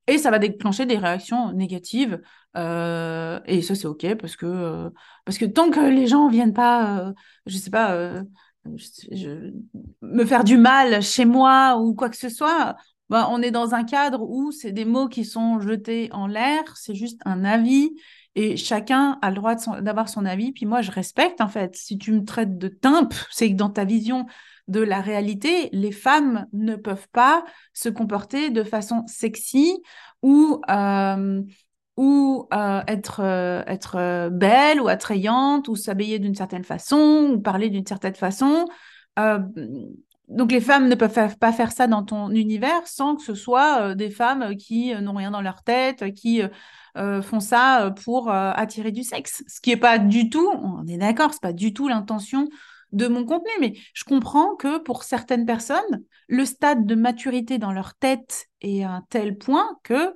Et 0.07 0.17
ça 0.17 0.31
va 0.31 0.39
déclencher 0.39 0.85
des 0.85 0.97
réactions 0.97 1.53
négatives. 1.53 2.21
Euh, 2.57 3.39
et 3.45 3.61
ça, 3.61 3.75
c'est 3.75 3.87
OK 3.87 4.15
parce 4.15 4.35
que, 4.35 4.45
euh, 4.45 4.89
parce 5.25 5.37
que 5.37 5.45
tant 5.45 5.69
que 5.69 5.79
les 5.79 6.07
gens 6.07 6.27
ne 6.27 6.31
viennent 6.31 6.53
pas, 6.53 7.13
je 7.45 7.57
sais 7.57 7.69
pas, 7.69 8.23
me 10.01 10.25
faire 10.25 10.43
du 10.43 10.57
mal 10.57 11.01
chez 11.01 11.25
moi 11.25 11.77
ou 11.77 11.93
quoi 11.93 12.09
que 12.09 12.17
ce 12.17 12.29
soit, 12.29 12.75
bah, 13.11 13.27
on 13.29 13.41
est 13.41 13.51
dans 13.51 13.75
un 13.75 13.83
cadre 13.83 14.21
où 14.21 14.53
c'est 14.53 14.71
des 14.71 14.85
mots 14.85 15.09
qui 15.09 15.25
sont 15.25 15.59
jetés 15.59 16.07
en 16.13 16.27
l'air, 16.27 16.63
c'est 16.77 16.95
juste 16.95 17.19
un 17.25 17.43
avis 17.43 17.91
et 18.35 18.55
chacun 18.55 19.19
a 19.21 19.29
le 19.29 19.35
droit 19.35 19.55
d'avoir 19.81 20.07
son 20.07 20.25
avis. 20.25 20.53
Puis 20.53 20.65
moi, 20.65 20.81
je 20.81 20.91
respecte 20.91 21.41
en 21.41 21.49
fait. 21.49 21.75
Si 21.75 21.97
tu 21.97 22.13
me 22.13 22.23
traites 22.23 22.57
de 22.57 22.69
timpe, 22.69 23.13
c'est 23.29 23.49
que 23.51 23.57
dans 23.57 23.69
ta 23.69 23.83
vision 23.83 24.27
de 24.69 24.79
la 24.79 25.01
réalité, 25.01 25.67
les 25.73 25.91
femmes 25.91 26.45
ne 26.53 26.77
peuvent 26.77 27.09
pas 27.11 27.43
se 27.73 27.89
comporter 27.89 28.49
de 28.49 28.63
façon 28.63 29.03
sexy 29.07 29.83
ou 30.21 30.61
euh, 30.69 31.41
ou 31.97 32.47
euh, 32.53 32.81
être, 32.87 33.19
euh, 33.19 33.61
être 33.67 34.29
belle 34.29 34.79
ou 34.79 34.87
attrayante 34.87 35.67
ou 35.67 35.75
s'habiller 35.75 36.17
d'une 36.17 36.35
certaine 36.35 36.63
façon 36.63 37.33
ou 37.33 37.41
parler 37.41 37.69
d'une 37.69 37.85
certaine 37.85 38.15
façon 38.15 38.67
donc 40.31 40.51
les 40.51 40.61
femmes 40.61 40.87
ne 40.87 40.95
peuvent 40.95 41.37
pas 41.37 41.51
faire 41.51 41.71
ça 41.71 41.87
dans 41.87 42.03
ton 42.03 42.29
univers 42.29 42.87
sans 42.87 43.15
que 43.15 43.23
ce 43.23 43.35
soit 43.35 43.81
euh, 43.81 43.95
des 43.95 44.09
femmes 44.09 44.55
qui 44.55 44.93
euh, 44.93 45.01
n'ont 45.01 45.13
rien 45.13 45.31
dans 45.31 45.41
leur 45.41 45.63
tête, 45.63 46.13
qui 46.13 46.41
euh, 46.97 47.21
font 47.21 47.39
ça 47.39 47.93
pour 48.03 48.29
attirer 48.31 48.91
du 48.91 49.03
sexe. 49.03 49.43
Ce 49.47 49.61
qui 49.61 49.69
n'est 49.69 49.77
pas 49.77 49.97
du 49.99 50.29
tout, 50.29 50.49
on 50.61 50.85
est 50.87 50.97
d'accord, 50.97 51.33
c'est 51.33 51.41
pas 51.41 51.53
du 51.53 51.73
tout 51.73 51.87
l'intention 51.87 52.49
de 52.91 53.07
mon 53.07 53.25
contenu, 53.25 53.51
mais 53.61 53.73
je 53.93 54.03
comprends 54.03 54.55
que 54.55 54.77
pour 54.77 55.03
certaines 55.03 55.45
personnes, 55.45 56.03
le 56.27 56.43
stade 56.43 56.85
de 56.85 56.95
maturité 56.95 57.57
dans 57.57 57.71
leur 57.71 57.95
tête 57.95 58.47
est 58.59 58.83
à 58.83 58.91
un 58.91 59.05
tel 59.09 59.37
point 59.37 59.77
que 59.83 60.13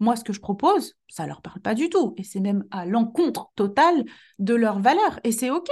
moi, 0.00 0.14
ce 0.16 0.24
que 0.24 0.32
je 0.32 0.40
propose, 0.40 0.94
ça 1.08 1.26
leur 1.26 1.42
parle 1.42 1.60
pas 1.60 1.74
du 1.74 1.88
tout, 1.88 2.14
et 2.16 2.22
c'est 2.22 2.40
même 2.40 2.64
à 2.70 2.86
l'encontre 2.86 3.50
totale 3.56 4.04
de 4.38 4.54
leurs 4.54 4.78
valeurs, 4.78 5.18
et 5.24 5.32
c'est 5.32 5.50
ok. 5.50 5.68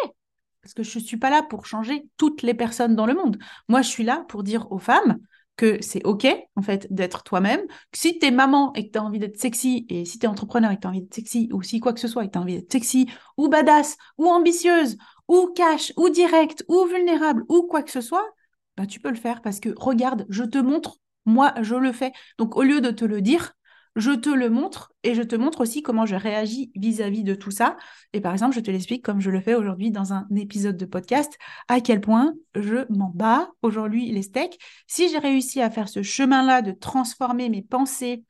Parce 0.67 0.75
que 0.75 0.83
je 0.83 0.99
ne 0.99 1.05
suis 1.05 1.17
pas 1.17 1.31
là 1.31 1.45
pour 1.45 1.65
changer 1.65 2.09
toutes 2.17 2.43
les 2.43 2.53
personnes 2.53 2.97
dans 2.97 3.07
le 3.07 3.15
monde. 3.15 3.39
Moi, 3.69 3.83
je 3.83 3.89
suis 3.89 4.03
là 4.03 4.25
pour 4.27 4.43
dire 4.43 4.67
aux 4.73 4.81
femmes 4.81 5.21
que 5.57 5.81
c'est 5.81 6.05
OK, 6.05 6.27
en 6.57 6.63
fait, 6.63 6.89
d'être 6.93 7.23
toi-même. 7.23 7.61
Si 7.93 8.19
tu 8.19 8.27
es 8.27 8.33
maman 8.33 8.73
et 8.73 8.89
que 8.89 8.91
tu 8.91 8.99
as 8.99 9.05
envie 9.05 9.21
d'être 9.21 9.39
sexy, 9.39 9.87
et 9.89 10.05
si 10.05 10.19
tu 10.19 10.27
es 10.27 10.29
entrepreneur 10.29 10.73
et 10.73 10.75
que 10.75 10.81
tu 10.81 10.89
as 10.89 10.91
envie 10.91 11.03
d'être 11.03 11.15
sexy, 11.15 11.49
ou 11.53 11.63
si 11.63 11.79
quoi 11.79 11.93
que 11.93 12.01
ce 12.01 12.09
soit 12.09 12.25
et 12.25 12.27
que 12.27 12.33
tu 12.33 12.39
as 12.39 12.43
envie 12.43 12.57
d'être 12.57 12.73
sexy, 12.73 13.09
ou 13.37 13.47
badass, 13.49 13.97
ou 14.19 14.27
ambitieuse, 14.27 14.97
ou 15.29 15.53
cash, 15.55 15.93
ou 15.97 16.09
direct, 16.09 16.65
ou 16.67 16.85
vulnérable, 16.87 17.45
ou 17.49 17.63
quoi 17.63 17.85
que 17.85 17.93
ce 17.93 18.01
soit, 18.01 18.29
bah, 18.77 18.87
tu 18.87 18.99
peux 18.99 19.11
le 19.11 19.15
faire 19.15 19.43
parce 19.43 19.61
que 19.61 19.69
regarde, 19.77 20.27
je 20.31 20.43
te 20.43 20.59
montre, 20.59 20.97
moi, 21.27 21.55
je 21.63 21.77
le 21.77 21.93
fais. 21.93 22.11
Donc, 22.39 22.57
au 22.57 22.65
lieu 22.65 22.81
de 22.81 22.91
te 22.91 23.05
le 23.05 23.21
dire, 23.21 23.53
je 23.97 24.11
te 24.11 24.29
le 24.29 24.51
montre 24.51 24.93
et 25.03 25.15
je 25.15 25.23
te 25.23 25.35
montre 25.35 25.63
aussi 25.63 25.83
comment 25.83 26.05
je 26.05 26.15
réagis 26.15 26.71
vis-à-vis 26.77 27.25
de 27.25 27.35
tout 27.35 27.51
ça. 27.51 27.77
Et 28.13 28.21
par 28.21 28.33
exemple, 28.33 28.55
je 28.55 28.61
te 28.61 28.71
l'explique 28.71 29.03
comme 29.03 29.21
je 29.21 29.31
le 29.31 29.41
fais 29.41 29.55
aujourd'hui 29.55 29.91
dans 29.91 30.13
un 30.13 30.27
épisode 30.37 30.77
de 30.77 30.85
podcast, 30.85 31.37
à 31.69 31.81
quel 31.81 32.03
point 32.03 32.35
je 32.55 32.85
m'en 32.93 33.11
bats 33.15 33.51
aujourd'hui 33.63 34.13
les 34.13 34.23
steaks. 34.23 34.59
Si 34.87 35.09
j'ai 35.09 35.19
réussi 35.19 35.63
à 35.63 35.71
faire 35.71 35.89
ce 35.89 36.03
chemin-là 36.03 36.61
de 36.61 36.73
transformer 36.73 37.49
mes 37.49 37.63
pensées 37.63 38.23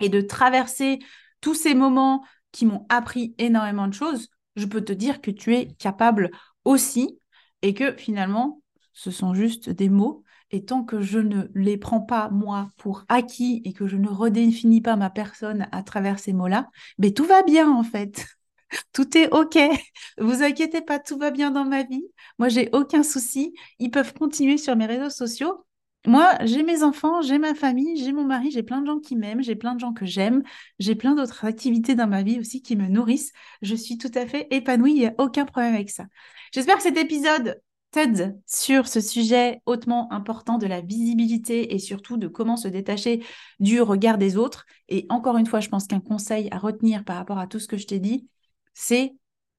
et 0.00 0.08
de 0.08 0.22
traverser 0.22 0.98
tous 1.42 1.54
ces 1.54 1.74
moments 1.74 2.24
qui 2.50 2.64
m'ont 2.64 2.86
appris 2.88 3.34
énormément 3.36 3.88
de 3.88 3.94
choses, 3.94 4.30
je 4.56 4.64
peux 4.64 4.82
te 4.82 4.94
dire 4.94 5.20
que 5.20 5.30
tu 5.30 5.54
es 5.54 5.68
capable 5.74 6.30
aussi 6.64 7.20
et 7.60 7.74
que 7.74 7.94
finalement, 7.96 8.62
ce 8.94 9.10
sont 9.10 9.34
juste 9.34 9.68
des 9.68 9.90
mots 9.90 10.24
et 10.50 10.64
tant 10.64 10.84
que 10.84 11.00
je 11.00 11.18
ne 11.18 11.44
les 11.54 11.76
prends 11.76 12.00
pas, 12.00 12.28
moi, 12.30 12.68
pour 12.76 13.04
acquis 13.08 13.62
et 13.64 13.72
que 13.72 13.86
je 13.86 13.96
ne 13.96 14.08
redéfinis 14.08 14.80
pas 14.80 14.96
ma 14.96 15.10
personne 15.10 15.68
à 15.72 15.82
travers 15.82 16.18
ces 16.18 16.32
mots-là, 16.32 16.68
mais 16.98 17.10
tout 17.10 17.24
va 17.24 17.42
bien 17.42 17.70
en 17.70 17.82
fait. 17.82 18.26
Tout 18.92 19.16
est 19.16 19.32
OK. 19.32 19.56
Vous 20.18 20.42
inquiétez 20.42 20.80
pas, 20.80 20.98
tout 20.98 21.16
va 21.16 21.30
bien 21.30 21.52
dans 21.52 21.64
ma 21.64 21.84
vie. 21.84 22.04
Moi, 22.38 22.48
j'ai 22.48 22.68
aucun 22.72 23.04
souci. 23.04 23.54
Ils 23.78 23.92
peuvent 23.92 24.12
continuer 24.12 24.58
sur 24.58 24.74
mes 24.74 24.86
réseaux 24.86 25.08
sociaux. 25.08 25.64
moi, 26.04 26.36
j'ai 26.42 26.64
mes 26.64 26.82
enfants, 26.82 27.22
j'ai 27.22 27.38
ma 27.38 27.54
famille, 27.54 27.96
j'ai 27.96 28.12
mon 28.12 28.24
mari, 28.24 28.50
j'ai 28.50 28.64
plein 28.64 28.80
de 28.80 28.86
gens 28.86 28.98
qui 28.98 29.14
m'aiment, 29.14 29.42
j'ai 29.42 29.54
plein 29.54 29.74
de 29.74 29.80
gens 29.80 29.92
que 29.92 30.04
j'aime, 30.04 30.42
j'ai 30.80 30.96
plein 30.96 31.14
d'autres 31.14 31.44
activités 31.44 31.94
dans 31.94 32.08
ma 32.08 32.22
vie 32.24 32.40
aussi 32.40 32.60
qui 32.60 32.76
me 32.76 32.88
nourrissent. 32.88 33.32
Je 33.62 33.74
suis 33.76 33.98
tout 33.98 34.10
à 34.14 34.26
fait 34.26 34.48
épanouie, 34.50 34.92
il 34.92 34.98
n'y 34.98 35.06
a 35.06 35.14
aucun 35.18 35.46
problème 35.46 35.74
avec 35.74 35.90
ça. 35.90 36.06
J'espère 36.52 36.76
que 36.76 36.82
cet 36.82 36.96
épisode 36.96 37.60
t'aide 37.90 38.38
sur 38.46 38.88
ce 38.88 39.00
sujet 39.00 39.60
hautement 39.66 40.12
important 40.12 40.58
de 40.58 40.66
la 40.66 40.80
visibilité 40.80 41.74
et 41.74 41.78
surtout 41.78 42.16
de 42.16 42.28
comment 42.28 42.56
se 42.56 42.68
détacher 42.68 43.24
du 43.60 43.80
regard 43.80 44.18
des 44.18 44.36
autres. 44.36 44.66
Et 44.88 45.06
encore 45.08 45.38
une 45.38 45.46
fois, 45.46 45.60
je 45.60 45.68
pense 45.68 45.86
qu'un 45.86 46.00
conseil 46.00 46.48
à 46.50 46.58
retenir 46.58 47.04
par 47.04 47.16
rapport 47.16 47.38
à 47.38 47.46
tout 47.46 47.58
ce 47.58 47.68
que 47.68 47.76
je 47.76 47.86
t'ai 47.86 47.98
dit, 47.98 48.28
c'est 48.74 49.14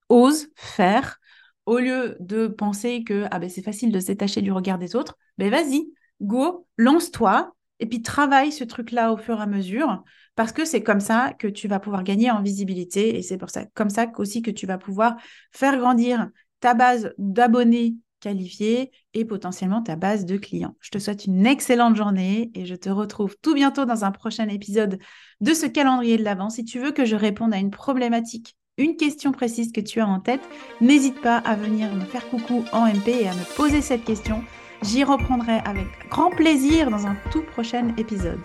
ose 0.10 0.48
faire. 0.56 1.20
Au 1.66 1.80
lieu 1.80 2.16
de 2.20 2.48
penser 2.48 3.04
que 3.04 3.26
ah 3.32 3.40
ben, 3.40 3.50
c'est 3.50 3.62
facile 3.62 3.92
de 3.92 4.00
se 4.00 4.08
détacher 4.08 4.42
du 4.42 4.52
regard 4.52 4.78
des 4.78 4.96
autres, 4.96 5.18
ben 5.38 5.50
vas-y, 5.50 5.90
go, 6.22 6.66
lance-toi 6.78 7.54
et 7.80 7.86
puis 7.86 8.02
travaille 8.02 8.52
ce 8.52 8.64
truc-là 8.64 9.12
au 9.12 9.18
fur 9.18 9.40
et 9.40 9.42
à 9.42 9.46
mesure 9.48 10.04
parce 10.36 10.52
que 10.52 10.66
c'est 10.66 10.84
comme 10.84 11.00
ça 11.00 11.34
que 11.38 11.48
tu 11.48 11.68
vas 11.68 11.80
pouvoir 11.80 12.04
gagner 12.04 12.32
en 12.32 12.42
visibilité 12.42 13.18
et 13.18 13.22
c'est 13.22 13.38
pour 13.38 13.50
ça 13.50 13.66
comme 13.74 13.90
ça 13.90 14.08
aussi 14.18 14.42
que 14.42 14.52
tu 14.52 14.66
vas 14.66 14.78
pouvoir 14.78 15.16
faire 15.52 15.78
grandir 15.78 16.30
ta 16.60 16.74
base 16.74 17.14
d'abonnés 17.18 17.96
qualifiés 18.20 18.92
et 19.14 19.26
potentiellement 19.26 19.82
ta 19.82 19.96
base 19.96 20.26
de 20.26 20.38
clients. 20.38 20.76
Je 20.80 20.90
te 20.90 20.98
souhaite 20.98 21.26
une 21.26 21.46
excellente 21.46 21.96
journée 21.96 22.52
et 22.56 22.66
je 22.66 22.76
te 22.76 22.90
retrouve 22.90 23.36
tout 23.42 23.54
bientôt 23.54 23.86
dans 23.86 24.06
un 24.06 24.12
prochain 24.12 24.48
épisode 24.48 25.00
de 25.42 25.54
ce 25.54 25.66
calendrier 25.66 26.18
de 26.18 26.24
l'avant. 26.24 26.50
Si 26.50 26.64
tu 26.64 26.80
veux 26.80 26.92
que 26.92 27.06
je 27.06 27.16
réponde 27.16 27.54
à 27.54 27.58
une 27.58 27.72
problématique, 27.72 28.56
une 28.78 28.96
question 28.96 29.32
précise 29.32 29.72
que 29.72 29.82
tu 29.82 30.00
as 30.00 30.08
en 30.08 30.20
tête, 30.20 30.48
n'hésite 30.82 31.20
pas 31.22 31.38
à 31.38 31.56
venir 31.56 31.94
me 31.94 32.06
faire 32.06 32.28
coucou 32.30 32.64
en 32.72 32.86
MP 32.86 33.10
et 33.10 33.28
à 33.28 33.34
me 33.34 33.56
poser 33.56 33.82
cette 33.82 34.04
question. 34.04 34.44
J'y 34.84 35.04
reprendrai 35.04 35.60
avec 35.66 35.88
grand 36.10 36.30
plaisir 36.30 36.92
dans 36.92 37.08
un 37.08 37.16
tout 37.32 37.42
prochain 37.42 37.96
épisode. 37.98 38.40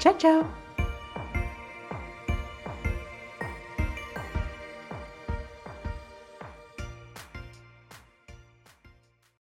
Ciao 0.00 0.14
ciao 0.18 0.65